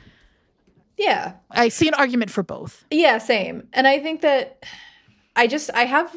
[0.98, 1.34] yeah.
[1.50, 2.84] I see an argument for both.
[2.90, 3.68] Yeah, same.
[3.72, 4.64] And I think that
[5.36, 6.16] I just I have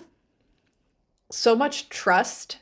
[1.32, 2.58] so much trust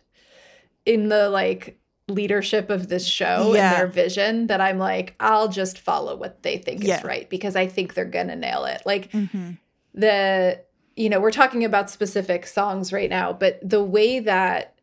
[0.85, 3.69] in the like leadership of this show Yeah.
[3.71, 6.97] and their vision that I'm like I'll just follow what they think Yeah.
[6.97, 8.81] is right because I think they're going to nail it.
[8.85, 9.51] Like Mm-hmm.
[9.93, 10.61] the
[10.95, 14.75] you know, we're talking about specific songs right now, but the way that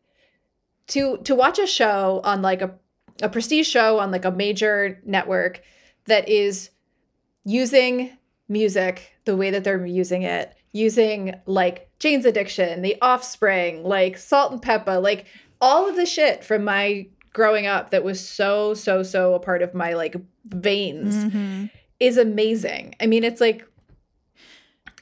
[0.87, 2.73] to to watch a show on like a
[3.21, 5.61] a prestige show on like a major network
[6.05, 6.69] that is
[7.47, 8.11] using
[8.49, 15.01] music the way that they're using it, using like Jane's Addiction, The Offspring, like Salt-N-Pepa,
[15.01, 15.25] like
[15.61, 19.61] all of the shit from my growing up that was so so so a part
[19.61, 21.65] of my like veins Mm-hmm.
[21.99, 22.95] is amazing.
[22.99, 23.65] I mean, it's like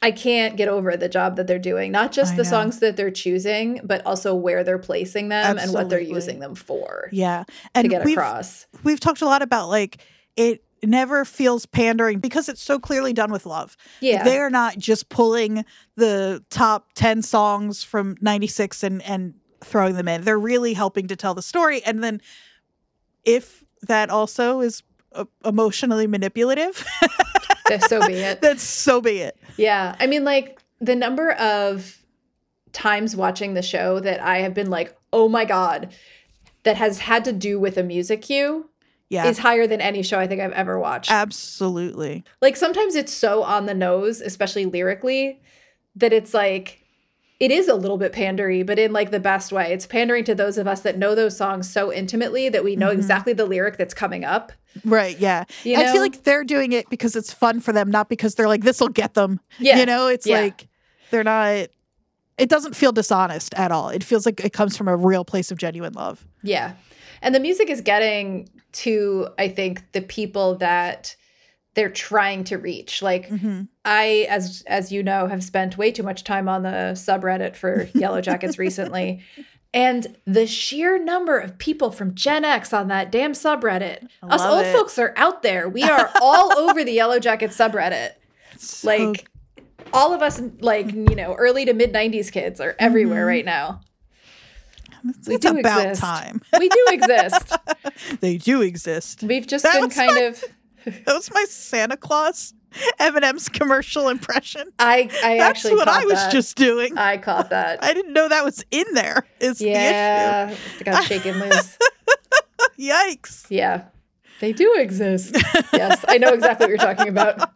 [0.01, 1.91] I can't get over the job that they're doing.
[1.91, 2.49] Not just I the know.
[2.49, 6.53] songs that they're choosing, but also where they're placing them and what they're using them
[6.53, 8.67] for Yeah, to and get we've across.
[8.83, 9.97] we've talked a lot about like
[10.35, 13.75] it never feels pandering because it's so clearly done with love.
[14.01, 14.23] Yeah.
[14.23, 15.65] They're not just pulling
[15.95, 20.23] the top 10 songs from 96 and and throwing them in.
[20.23, 22.21] They're really helping to tell the story and then
[23.23, 26.85] if that also is uh, emotionally manipulative,
[27.87, 28.41] so be it.
[28.41, 29.37] then so be it.
[29.57, 29.95] Yeah.
[29.99, 32.05] I mean, like the number of
[32.73, 35.93] times watching the show that I have been like, oh my God,
[36.63, 38.69] that has had to do with a music cue
[39.09, 39.27] Yeah.
[39.27, 41.11] is higher than any show I think I've ever watched.
[41.11, 42.23] Absolutely.
[42.41, 45.39] like sometimes it's so on the nose, especially lyrically,
[45.95, 46.81] that it's like
[47.39, 49.71] it is a little bit pandery, but in like the best way.
[49.73, 52.89] It's pandering to those of us that know those songs so intimately that we know
[52.89, 52.93] Mhm.
[52.93, 54.53] exactly the lyric that's coming up.
[54.85, 55.43] Right, yeah.
[55.65, 58.47] You I feel like they're doing it because it's fun for them, not because they're
[58.47, 59.39] like, this will get them.
[59.59, 59.79] Yeah.
[59.79, 60.41] You know, it's Yeah.
[60.41, 60.67] like
[61.11, 61.67] they're not,
[62.37, 63.89] it doesn't feel dishonest at all.
[63.89, 66.25] It feels like it comes from a real place of genuine love.
[66.41, 66.73] Yeah.
[67.21, 68.49] And the music is getting
[68.83, 71.15] to, I think, the people that
[71.73, 73.01] they're trying to reach.
[73.01, 76.93] Like hmm I, as as you know, have spent way too much time on the
[76.95, 79.21] subreddit for Yellowjackets recently.
[79.73, 84.07] And the sheer number of people from Gen X on that damn subreddit.
[84.23, 84.73] Us old it.
[84.73, 85.67] folks are out there.
[85.67, 88.11] We are all over the Yellowjacket subreddit.
[88.57, 89.27] So- Like
[89.93, 93.27] all of us, like you know, early to mid '90s kids are everywhere Mm-hmm.
[93.27, 93.81] right now.
[95.09, 96.01] It's, We it's do about exist.
[96.01, 96.41] time.
[96.59, 97.53] We do exist.
[98.21, 99.23] they do exist.
[99.23, 100.43] We've just That been kind my- of.
[101.05, 102.53] That was my Santa Claus
[102.99, 104.67] M&M's commercial impression.
[104.77, 106.31] I I That's actually what I was that.
[106.31, 106.95] just doing.
[106.97, 107.83] I caught that.
[107.83, 109.25] I didn't know that was in there.
[109.39, 111.77] Is yeah, it got shaken loose.
[112.77, 113.45] Yikes.
[113.49, 113.85] Yeah,
[114.41, 115.35] they do exist.
[115.73, 117.49] yes, I know exactly what you're talking about.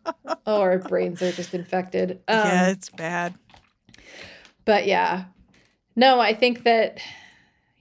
[0.47, 2.11] Oh, our brains are just infected.
[2.27, 3.35] Um, yeah, it's bad.
[4.65, 5.25] But yeah,
[5.95, 6.99] no, I think that,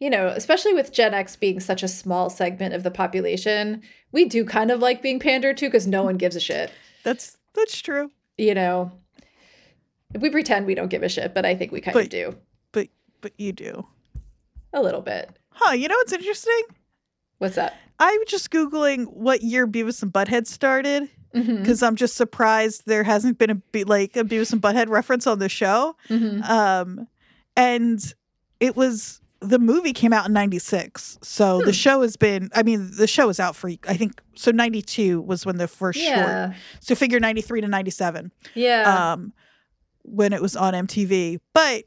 [0.01, 3.83] you know, especially with Gen X being such a small segment of the population,
[4.13, 6.71] we do kind of like being pandered to because no one gives a shit.
[7.05, 8.11] That's that's true.
[8.37, 8.93] You know,
[10.19, 12.37] we pretend we don't give a shit, but I think we kind But- of do
[12.73, 12.89] But
[13.21, 13.87] but you do.
[14.73, 15.31] a little bit.
[15.51, 16.63] Huh, you know what's interesting?
[17.39, 17.75] What's that?
[17.99, 23.03] I was just googling what year Beavis and Butthead started because I'm just surprised there
[23.05, 25.97] hasn't been a be- like a Beavis and Butthead reference on the show.
[26.09, 26.49] mhm.
[26.49, 27.09] Um,
[27.57, 28.01] and
[28.61, 31.67] it was the movie came out in 96 so Hmm.
[31.67, 35.21] the show has been i mean the show is out for i think so 92
[35.21, 39.13] was when the first short so figure 93 to 97 yeah.
[39.13, 39.33] um
[40.03, 41.85] when it was on mtv but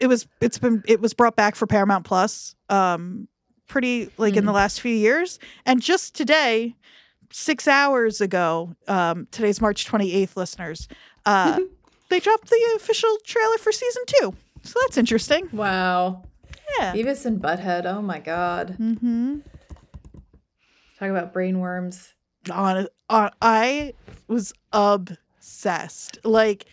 [0.00, 3.28] it was it's been it was brought back for paramount plus um
[3.68, 6.74] pretty like in the last few years and just today
[7.30, 10.88] six hours ago um today's march 28th listeners
[11.26, 11.58] uh
[12.08, 14.34] they dropped the official trailer for season two
[14.66, 16.22] so that's interesting wow.
[16.78, 17.86] yeah Beavis and Butthead.
[17.86, 18.76] Oh my god.
[18.78, 19.38] mm-hmm
[20.98, 22.12] Talk about brainworms.
[22.50, 23.92] on, on I
[24.28, 26.18] was obsessed.
[26.24, 26.64] Like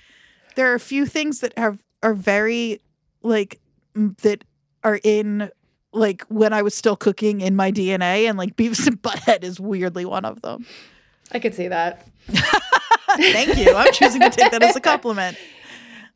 [0.56, 2.82] there are a few things that have are very
[3.22, 3.60] like
[3.96, 4.44] that
[4.84, 5.50] are in
[5.92, 9.60] like when I was still cooking in my DNA and like Beavis and Butthead is
[9.60, 10.66] weirdly one of them.
[11.32, 12.08] I could see that.
[13.18, 13.76] Thank you.
[13.76, 15.38] I'm choosing to take that as a compliment.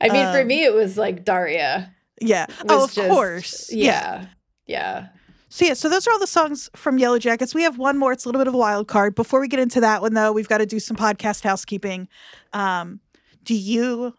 [0.02, 1.94] I mean, for Um, me, it was like Daria.
[2.22, 2.46] Yeah.
[2.64, 3.74] was Oh, of just- course.
[3.74, 3.86] Yeah.
[3.86, 4.26] Yeah.
[4.68, 5.06] Yeah.
[5.50, 7.56] So yeah, so those are all the songs from Yellowjackets.
[7.56, 8.12] We have one more.
[8.12, 9.16] It's a little bit of a wild card.
[9.16, 12.10] Before we get into that one, though, we've got to do some podcast housekeeping.
[12.54, 13.00] Um,
[13.44, 14.14] do you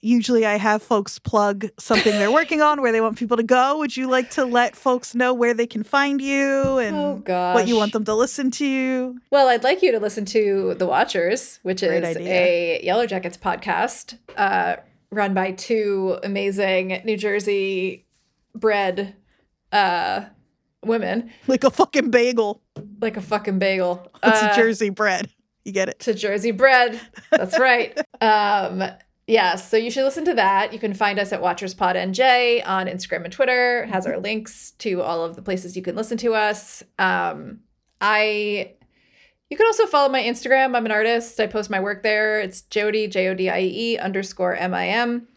[0.00, 3.78] usually I have folks plug something they're working on where they want people to go?
[3.78, 7.68] Would you like to let folks know where they can find you and Oh what
[7.68, 9.16] you want them to listen to?
[9.30, 12.32] Well, I'd like you to listen to The Watchers, which Great is idea.
[12.32, 14.76] a Yellowjackets podcast uh,
[15.14, 18.06] run by two amazing New Jersey
[18.54, 19.14] bred
[19.72, 20.24] uh,
[20.84, 22.62] women, Like a fucking bagel.
[23.00, 24.10] like a fucking bagel.
[24.22, 25.28] It's Uh, a Jersey bread.
[25.64, 25.98] You get it.
[26.00, 27.00] to Jersey bread.
[27.30, 27.98] That's right.
[28.20, 28.82] um,
[29.26, 30.72] yeah, so you should listen to that.
[30.74, 33.84] You can find us at WatcherspodNJ on Instagram and Twitter.
[33.84, 36.82] It has our links to all of the places you can listen to us.
[36.98, 37.60] Um,
[38.00, 38.74] I
[39.50, 40.74] you can also follow my Instagram.
[40.76, 41.38] I'm an artist.
[41.38, 42.40] I post my work there.
[42.40, 45.28] It's Jodie J O D I E underscore M I M.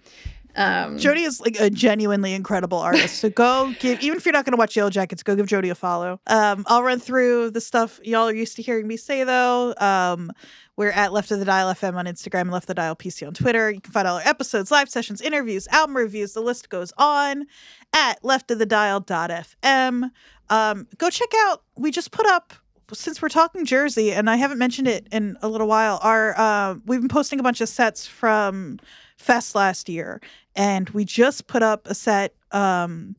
[0.57, 3.19] Um, Jodie is like a genuinely incredible artist.
[3.19, 5.75] So go give, even if you're not going to watch Yellowjackets, go give Jodie a
[5.75, 6.19] follow.
[6.25, 9.75] Um, I'll run through the stuff y'all are used to hearing me say though.
[9.77, 10.31] Um,
[10.75, 13.27] we're at Left of the Dial FM on Instagram and Left of the Dial PC
[13.27, 13.69] on Twitter.
[13.69, 16.33] You can find all our episodes, live sessions, interviews, album reviews.
[16.33, 17.45] The list goes on
[17.93, 20.11] at Left of the Dial.fm.
[20.49, 21.63] Um, go check out.
[21.75, 22.53] We just put up
[22.93, 25.99] since we're talking Jersey, and I haven't mentioned it in a little while.
[26.01, 28.79] Our uh, we've been posting a bunch of sets from
[29.17, 30.21] Fest last year,
[30.55, 33.15] and we just put up a set um,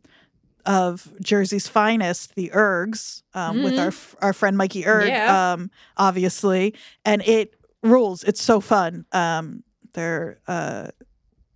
[0.67, 3.93] of Jersey's finest, the Ergs, um, with our
[4.23, 5.53] our friend Mikey Erg, Yeah.
[5.53, 6.75] um, obviously,
[7.05, 8.25] and it rules.
[8.25, 9.05] It's so fun.
[9.13, 9.63] Um,
[9.95, 10.89] their uh,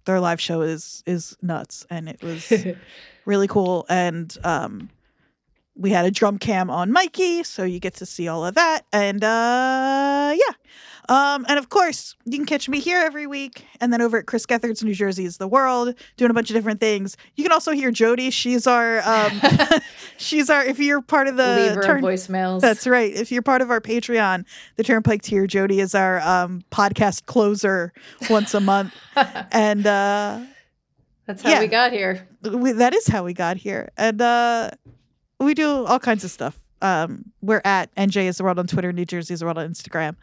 [0.04, 2.52] their live show is is nuts, and it was
[3.24, 3.86] really cool.
[3.88, 4.90] And um,
[5.74, 8.84] we had a drum cam on Mikey, so you get to see all of that.
[8.92, 10.54] And uh, yeah.
[11.08, 14.26] Um, and of course, you can catch me here every week, and then over at
[14.26, 17.16] Chris Gethard's New Jersey is the World, doing a bunch of different things.
[17.34, 18.32] You can also hear Jodie.
[18.32, 19.40] She's our, um,
[20.16, 20.64] she's our.
[20.64, 22.60] If you're part of the leave her turn, voicemails.
[22.60, 23.12] that's right.
[23.12, 24.44] If you're part of our Patreon,
[24.76, 27.92] the Turnpike tier, Jodie is our um, podcast closer
[28.30, 28.94] once a month,
[29.50, 30.40] and uh,
[31.26, 31.60] That's how yeah.
[31.60, 32.28] we got here.
[32.42, 34.70] we, that is how we got here and uh
[35.44, 38.92] we do all kinds of stuff um we're at nj is the world on twitter
[38.92, 40.16] new jersey is the world on instagram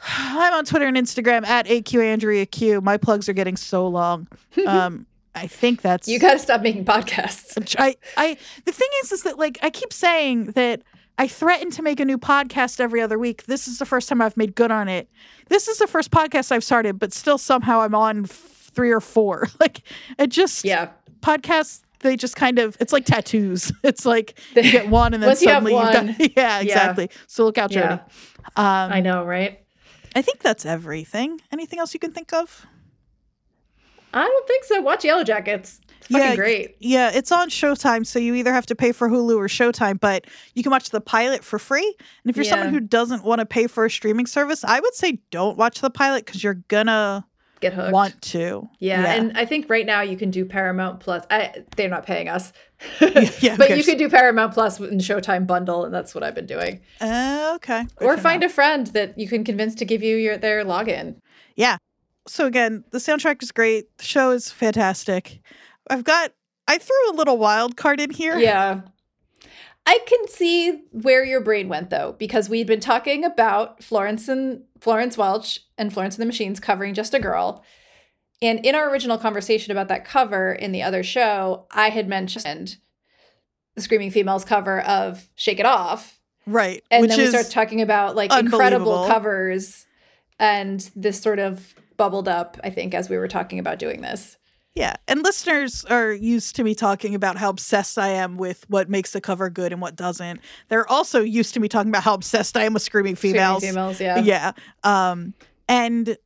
[0.18, 4.26] i'm on twitter and instagram at aq andrea q my plugs are getting so long
[4.66, 7.76] um i think that's You got to stop making podcasts.
[7.78, 10.82] I, I, the thing is, is that like I keep saying that
[11.18, 13.44] I threaten to make a new podcast every other week.
[13.46, 15.08] This is the first time I've made good on it.
[15.48, 19.00] This is the first podcast I've started, but still somehow I'm on f- three or
[19.00, 19.48] four.
[19.60, 19.80] Like
[20.18, 20.90] it just, Yeah.
[21.20, 21.80] podcasts.
[22.06, 23.72] They just kind of, it's like tattoos.
[23.82, 26.60] It's like you get one and then Once you have suddenly you've one, got, yeah,
[26.60, 27.10] exactly.
[27.26, 28.00] So look out, Jodie.
[28.00, 28.00] Yeah.
[28.56, 29.60] Um, I know, right?
[30.14, 31.40] I think that's everything.
[31.52, 32.64] Anything else you can think of?
[34.14, 34.80] I don't think so.
[34.80, 35.80] Watch Yellowjackets.
[35.98, 36.76] It's fucking Yeah, great.
[36.80, 40.26] Yeah, it's on Showtime, so you either have to pay for Hulu or Showtime, but
[40.54, 41.94] you can watch the pilot for free.
[42.22, 44.94] And if you're someone who doesn't want to pay for a streaming service, I would
[44.94, 47.26] say don't watch the pilot because you're gonna
[47.60, 47.92] Get hooked.
[47.92, 48.68] want to.
[48.78, 51.24] yeah, and I think right now you can do Paramount Plus.
[51.30, 52.52] I, they're not paying us,
[53.40, 56.46] yeah, but you could do Paramount Plus in Showtime bundle, and that's what I've been
[56.46, 56.80] doing.
[57.00, 57.86] Uh, okay.
[57.96, 61.16] Good or find a friend that you can convince to give you your their login.
[61.54, 61.78] Yeah.
[62.28, 63.96] So again, the soundtrack is great.
[63.98, 65.40] The show is fantastic.
[65.88, 66.32] I've got
[66.68, 68.38] I threw a little wild card in here.
[68.38, 68.80] Yeah.
[69.86, 74.64] I can see where your brain went though, because we'd been talking about Florence and
[74.80, 77.64] Florence Welch and Florence and the Machines covering Just a Girl.
[78.42, 82.76] And in our original conversation about that cover in the other show, I had mentioned
[83.76, 86.20] the Screaming Females cover of Shake It Off.
[86.46, 86.82] Right.
[86.90, 89.86] And then we start talking about like incredible covers.
[90.38, 94.36] And this sort of bubbled up, I think, as we were talking about doing this.
[94.76, 94.94] Yeah.
[95.08, 99.14] And listeners are used to me talking about how obsessed I am with what makes
[99.14, 100.38] a cover good and what doesn't.
[100.68, 103.62] They're also used to me talking about how obsessed I am with screaming females.
[103.62, 103.98] Screaming females.
[103.98, 104.52] females, yeah.
[104.84, 105.32] yeah um
[105.66, 106.18] and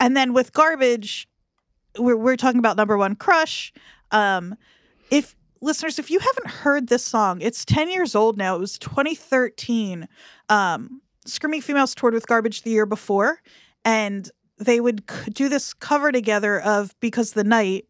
[0.00, 1.28] and then with garbage
[1.98, 3.72] we're, we're talking about number one crush
[4.10, 4.56] um
[5.10, 8.78] if listeners if you haven't heard this song it's 10 years old now it was
[8.78, 10.08] 2013
[10.48, 13.40] um screaming females toured with garbage the year before
[13.84, 14.30] and
[14.62, 17.86] they would c- do this cover together of because the night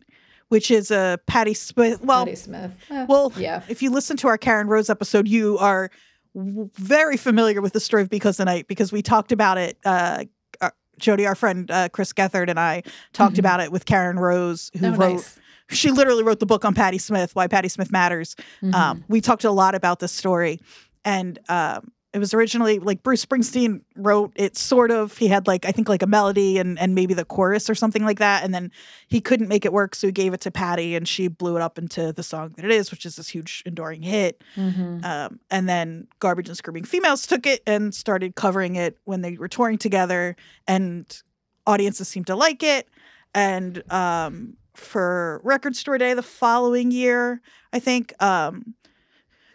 [0.49, 2.73] which is a patti smith well Patti Smith.
[3.09, 3.63] Well yeah.
[3.69, 5.91] if you listen to our Caryn Rose episode, you are
[6.35, 9.79] w- very familiar with the story of Because the Night because we talked about it.
[9.85, 10.25] Uh,
[10.61, 10.71] uh,
[11.01, 12.83] Jodie, our friend uh, Chris Gethard, and I
[13.15, 13.41] talked Mhm.
[13.41, 14.99] about it with Caryn Rose, who Oh, wrote.
[15.15, 15.39] nice.
[15.71, 18.37] She literally wrote the book on Patti Smith, Why Patti Smith Matters.
[18.63, 18.75] Mhm.
[18.75, 20.61] Um, we talked a lot about this story,
[21.03, 24.57] and um, it was originally like Bruce Springsteen wrote it.
[24.57, 27.71] Sort of, he had like I think like a melody and and maybe the chorus
[27.71, 28.71] or something like that, and then
[29.09, 31.63] he couldn't make it work, so he gave it to Patti, and she blew it
[31.63, 34.43] up into the song that it is, which is this huge enduring hit.
[34.57, 35.05] Mhm.
[35.05, 39.37] Um, and then Garbage and Screaming Females took it and started covering it when they
[39.37, 40.37] were touring together,
[40.69, 41.23] and
[41.67, 42.89] audiences seemed to like it.
[43.35, 47.41] And um, for Record Store Day the following year,
[47.73, 48.75] I think um,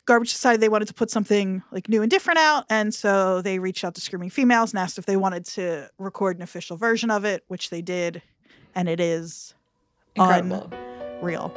[0.08, 3.60] Garbage decided they wanted to put something like new and different out, and so they
[3.60, 7.12] reached out to Screaming Females and asked if they wanted to record an official version
[7.12, 8.22] of it, which they did,
[8.74, 9.54] and it is
[10.16, 10.72] Incredible.
[11.22, 11.52] real.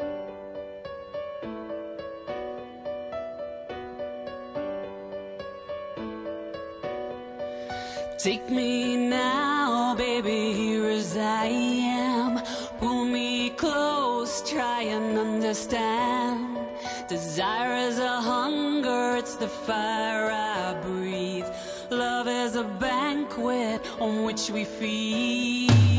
[8.19, 12.43] Take me now, baby, here as I am.
[12.81, 16.50] Pull me close, try and understand.
[17.11, 21.45] Desire is a hunger, it's the fire I breathe.
[21.91, 25.90] Love is a banquet on which we feed.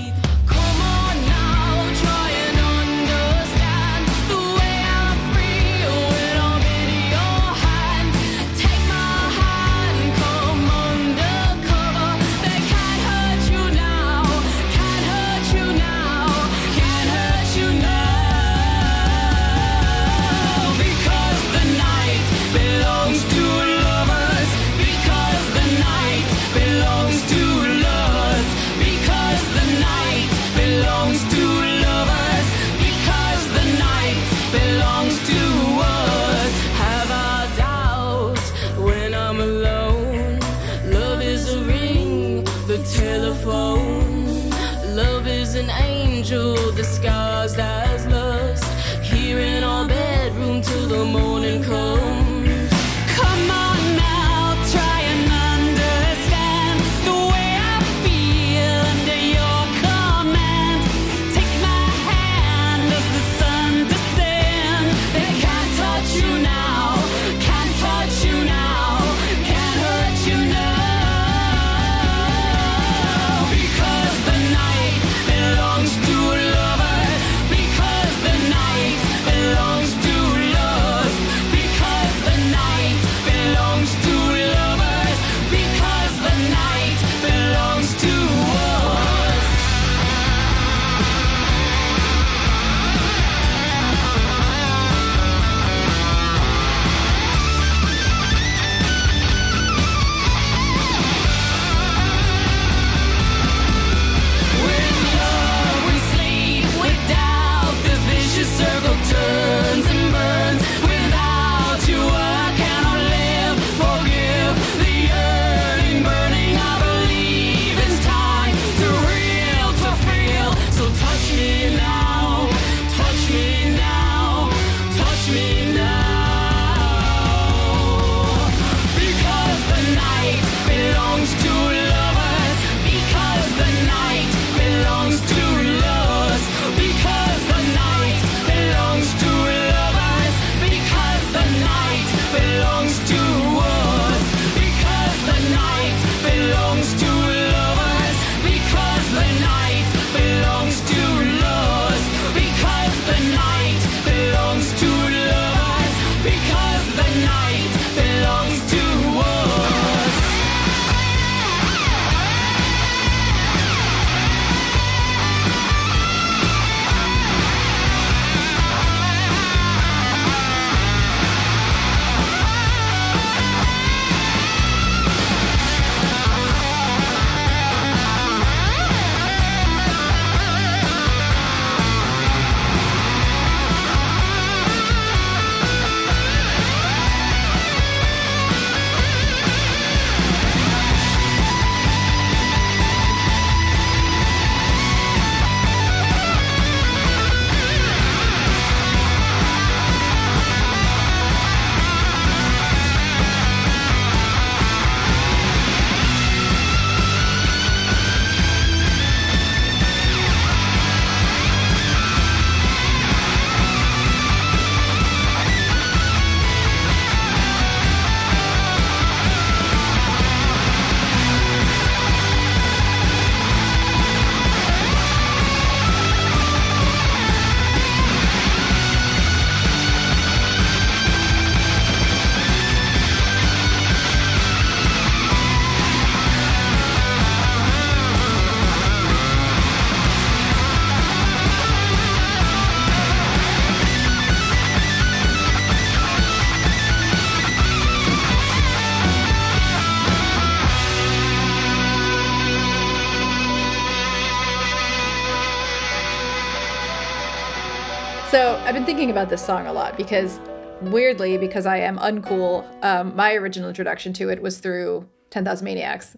[258.81, 260.39] Been thinking about this song a lot because,
[260.81, 266.17] weirdly, because I am uncool, um, my original introduction to it was through 10,000 Maniacs.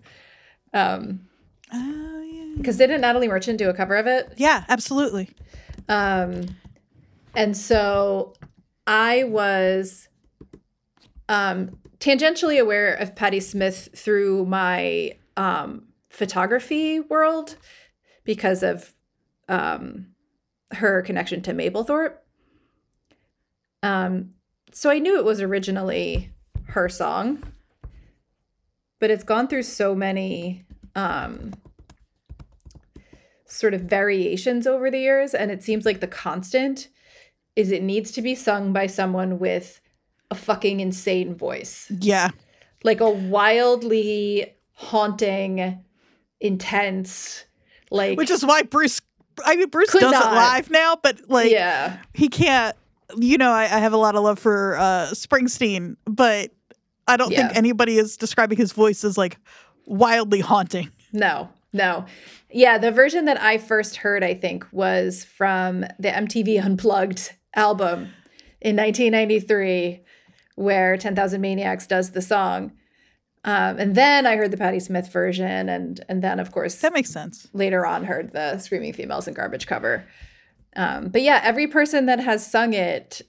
[0.73, 1.27] Um,
[1.73, 2.53] Oh, yeah.
[2.55, 4.35] because didn't Natalie Merchant do a cover of it?
[4.37, 5.29] Yeah, absolutely.
[5.89, 6.55] Um,
[7.35, 8.33] and so
[8.87, 10.07] I was
[11.27, 17.57] um, tangentially aware of Patti Smith through my um, photography world
[18.23, 18.95] because of
[19.49, 20.13] um,
[20.71, 22.13] her connection to Mapplethorpe.
[23.83, 24.31] Um,
[24.71, 26.31] so I knew it was originally
[26.69, 27.43] her song,
[28.99, 30.65] but it's gone through so many
[30.95, 31.53] um,
[33.45, 36.87] sort of variations over the years and it seems like the constant
[37.55, 39.79] is it needs to be sung by someone with
[40.31, 42.29] a fucking insane voice Yeah.
[42.83, 45.83] like a wildly haunting
[46.39, 47.45] intense
[47.91, 49.01] like Which is why Bruce
[49.45, 50.33] I mean Bruce does not.
[50.33, 52.75] it live now, but like yeah he can't
[53.17, 56.51] you know, I, I have a lot of love for uh Springsteen, but
[57.07, 57.47] I don't Yeah.
[57.47, 59.37] think anybody is describing his voice as like
[59.85, 60.89] wildly haunting.
[61.11, 62.05] no no
[62.51, 68.07] yeah the version that i first heard i think was from the mtv unplugged album
[68.61, 70.01] in 1993
[70.55, 72.71] where 10,000 Maniacs does the song.
[73.43, 76.93] Um, and then I heard the Patti Smith version, and and then of course That
[76.93, 77.47] makes sense.
[77.53, 80.05] later on heard the Screaming Females and Garbage cover.
[80.75, 83.21] Um, but yeah, every person that has sung it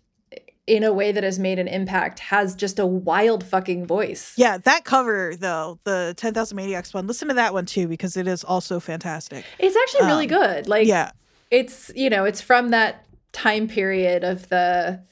[0.66, 4.32] in a way that has made an impact has just a wild fucking voice.
[4.36, 8.26] Yeah, that cover though, the 10,000 Maniacs one, listen to that one too because it
[8.26, 9.44] is also fantastic.
[9.58, 10.66] It's actually really Um, good.
[10.68, 11.10] Like yeah.
[11.50, 15.02] it's you know it's from that time period of the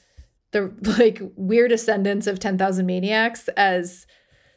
[0.53, 4.07] the like weird ascendance of 10,000 Maniacs as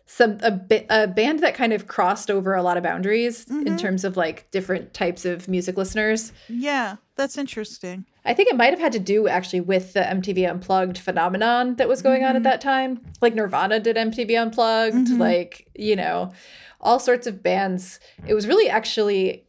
[0.06, 3.78] some a, a band that kind of crossed over a lot of boundaries in Mhm.
[3.78, 6.32] terms of like different types of music listeners.
[6.48, 8.04] Yeah, that's interesting.
[8.24, 11.88] I think it might have had to do actually with the MTV Unplugged phenomenon that
[11.88, 12.44] was going on at Mhm.
[12.44, 13.00] that time.
[13.20, 15.18] Like Nirvana did MTV Unplugged, Mhm.
[15.18, 16.32] like, you know,
[16.80, 17.98] all sorts of bands.
[18.28, 19.44] It was really actually,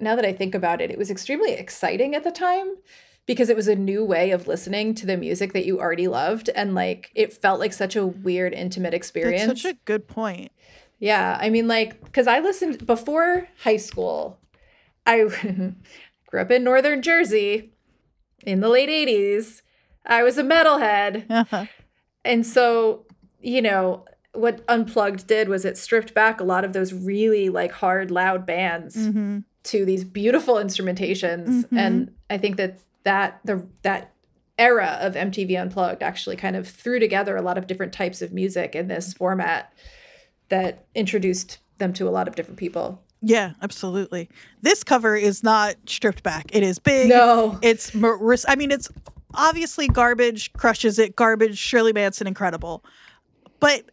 [0.00, 2.76] now that I think about it, it was extremely exciting at the time
[3.26, 6.48] because it was a new way of listening to the music that you already loved.
[6.50, 9.46] And like, it felt like such a weird, intimate experience.
[9.46, 10.52] That's such a good point.
[10.98, 14.38] Yeah, I mean, like, because I listened before high school.
[15.06, 15.24] I
[16.26, 17.72] grew up in northern Jersey
[18.44, 19.62] in the late 80s.
[20.06, 21.30] I was a metalhead.
[21.30, 21.66] Uh-huh.
[22.24, 23.04] And so,
[23.40, 27.72] you know, what Unplugged did was it stripped back a lot of those really like
[27.72, 31.64] hard, loud bands hmm to these beautiful instrumentations.
[31.66, 31.78] Mhm.
[31.78, 34.12] And I think that that the that
[34.58, 38.32] era of MTV Unplugged actually kind of threw together a lot of different types of
[38.32, 39.72] music in this format
[40.48, 43.02] that introduced them to a lot of different people.
[43.22, 44.28] Yeah, absolutely.
[44.60, 46.54] This cover is not stripped back.
[46.54, 47.08] It is big.
[47.08, 47.58] No.
[47.62, 48.46] It's Marissa.
[48.48, 48.88] I mean, it's
[49.34, 51.16] obviously garbage crushes it.
[51.16, 51.56] Garbage.
[51.56, 52.84] Shirley Manson, incredible.
[53.60, 53.84] But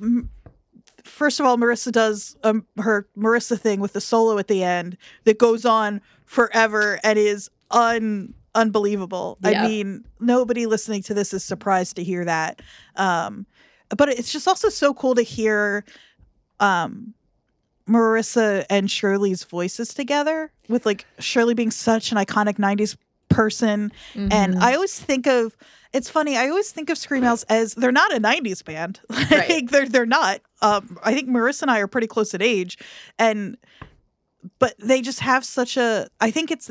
[0.00, 0.30] m-
[1.04, 4.96] first of all, Marissa does um, her Marissa thing with the solo at the end
[5.24, 9.36] that goes on forever and is un unbelievable.
[9.44, 9.64] Yeah.
[9.64, 12.62] I mean, nobody listening to this is surprised to hear that.
[12.96, 13.46] Um,
[13.96, 15.84] but it's just also so cool to hear
[16.58, 17.12] um,
[17.88, 22.96] Marissa and Shirley's voices together with like Shirley being such an iconic 90s
[23.28, 23.92] person.
[24.14, 24.60] And Mhm.
[24.62, 25.56] I always think of
[25.92, 29.00] it's funny, I always think of Screamhouse as they're not a 90s band.
[29.08, 29.70] like Right.
[29.70, 30.40] they're they're not.
[30.62, 32.78] Um I think Marissa and I are pretty close in age
[33.18, 33.56] and
[34.58, 36.70] but they just have such a I think it's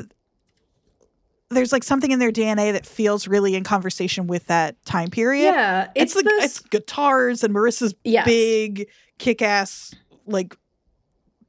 [1.50, 5.52] there's like something in their DNA that feels really in conversation with that time period.
[5.52, 8.24] yeah, It's, it's, the those- it's guitars and Marissa's Yes.
[8.26, 9.94] big kick ass
[10.26, 10.56] like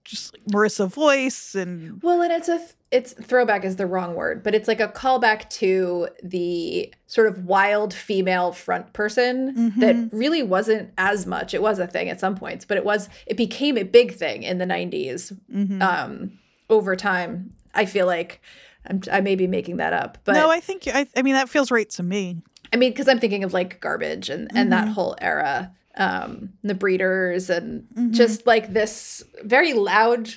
[0.04, 4.42] just like Marissa voice and Well, and it's a it's throwback is the wrong word,
[4.44, 10.10] but it's like a callback to the sort of wild female front person that Mhm.
[10.14, 11.54] really wasn't as much.
[11.54, 14.44] It was a thing at some points, but it was it became a big thing
[14.44, 15.82] in the 90s mhm.
[15.82, 17.52] um over time.
[17.74, 18.40] I feel like
[18.90, 21.50] I'm, I may be making that up, but no, I think I, I mean that
[21.50, 22.42] feels right to me.
[22.74, 24.92] I mean, because I'm thinking of like garbage and and that Mhm.
[24.94, 28.14] whole era, um, the breeders and Mhm.
[28.14, 30.30] just like this very loud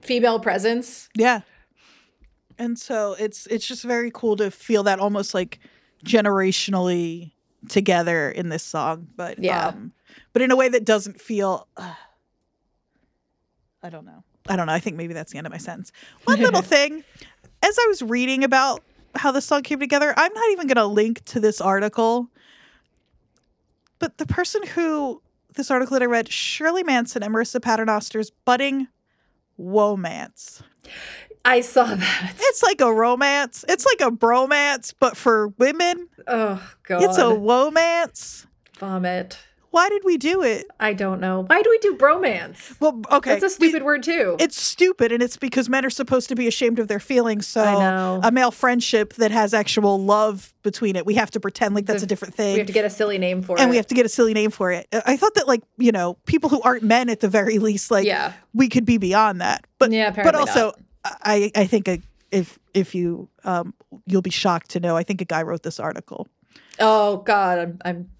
[0.00, 1.08] female presence.
[1.14, 1.40] Yeah.
[2.58, 5.58] And so it's it's just very cool to feel that almost like
[6.04, 7.32] generationally
[7.68, 9.68] together in this song, but Yeah.
[9.68, 9.92] um
[10.32, 11.94] but in a way that doesn't feel uh,
[13.82, 14.24] I don't know.
[14.48, 14.72] I don't know.
[14.72, 15.92] I think maybe that's the end of my sentence.
[16.24, 17.04] One little thing
[17.62, 18.82] as I was reading about
[19.14, 22.28] how this song came together, I'm not even going to link to this article.
[23.98, 25.22] But the person who
[25.54, 28.88] this article that I read, Shirley Manson and Marissa Paternoster's budding
[29.60, 30.62] womance.
[31.44, 32.34] I saw that.
[32.38, 33.64] It's like a romance.
[33.68, 36.08] It's like a bromance, but for women.
[36.26, 37.02] Oh god.
[37.02, 38.46] It's a womance.
[38.78, 39.38] vomit.
[39.78, 40.66] Why did we do it?
[40.80, 41.44] I don't know.
[41.46, 42.74] Why do we do bromance?
[42.80, 43.38] Well, okay.
[43.38, 44.34] That's a we- stupid word too.
[44.40, 47.46] it's stupid, and it's because men are supposed to be ashamed of their feelings.
[47.46, 51.86] So, a male friendship that has actual love between it, we have to pretend like
[51.86, 52.54] that's The- a different thing.
[52.54, 53.62] we have to get a silly name for and it.
[53.62, 54.88] And we have to get a silly name for it.
[55.06, 58.04] I thought that, like, you know, people who aren't men at the very least, like,
[58.04, 58.32] yeah.
[58.52, 59.64] we could be beyond that.
[59.78, 60.72] But Yeah, but also,
[61.04, 62.02] I I think a,
[62.32, 63.74] if if you um
[64.06, 66.26] you'll be shocked to know, I think a guy wrote this article.
[66.80, 68.10] Oh god, I'm I'm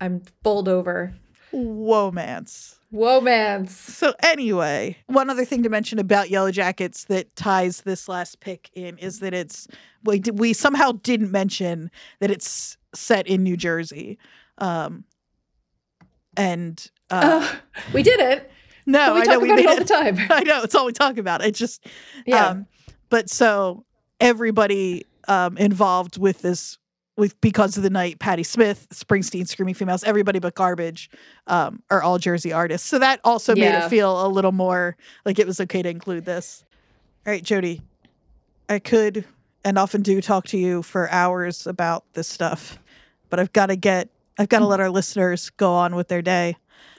[0.00, 1.14] I'm bowled over.
[1.52, 2.76] Womance.
[2.92, 3.70] Womance.
[3.70, 8.98] So anyway, one other thing to mention about Yellowjackets that ties this last pick in
[8.98, 9.66] is that it's
[10.04, 11.90] we we somehow didn't mention
[12.20, 14.18] that it's set in New Jersey,
[14.58, 15.04] um,
[16.36, 17.60] and uh, Oh,
[17.92, 18.50] we did it.
[18.86, 20.16] no, we I talk know we about it all the time.
[20.30, 21.44] I know it's all we talk about.
[21.44, 21.84] It just
[22.26, 22.48] Yeah.
[22.48, 22.66] um,
[23.08, 23.84] but so
[24.20, 26.78] everybody um involved with this
[27.16, 31.10] with because of the night patti smith springsteen screaming females everybody but garbage
[31.46, 35.38] um are all jersey artists so that also made it feel a little more like
[35.38, 36.64] it was okay to include this
[37.26, 37.80] all right jodie
[38.68, 39.24] i could
[39.64, 42.78] and often do talk to you for hours about this stuff
[43.30, 46.22] but i've got to get i've got to let our listeners go on with their
[46.22, 46.56] day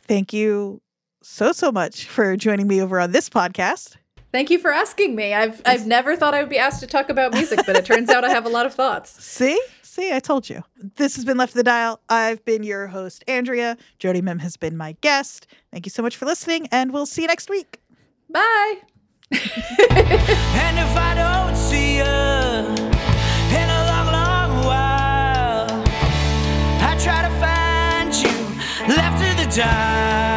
[0.07, 0.81] thank you
[1.21, 3.97] so so much for joining me over on this podcast
[4.31, 5.33] Thank you for asking me.
[5.33, 8.09] I've I've never thought I would be asked to talk about music, but it turns
[8.09, 9.11] out I have a lot of thoughts.
[9.23, 9.59] See?
[9.97, 10.61] See, I told you.
[10.97, 11.99] This has been Left of the Dial.
[12.07, 13.75] I've been your host, Andrea.
[13.99, 15.47] Jodie Mim has been my guest.
[15.71, 17.81] Thank you so much for listening, and we'll see you next week.
[18.29, 18.75] Bye.
[19.31, 25.67] And if I don't see you in a long, long while,
[26.79, 30.36] I try to find you left to the dark.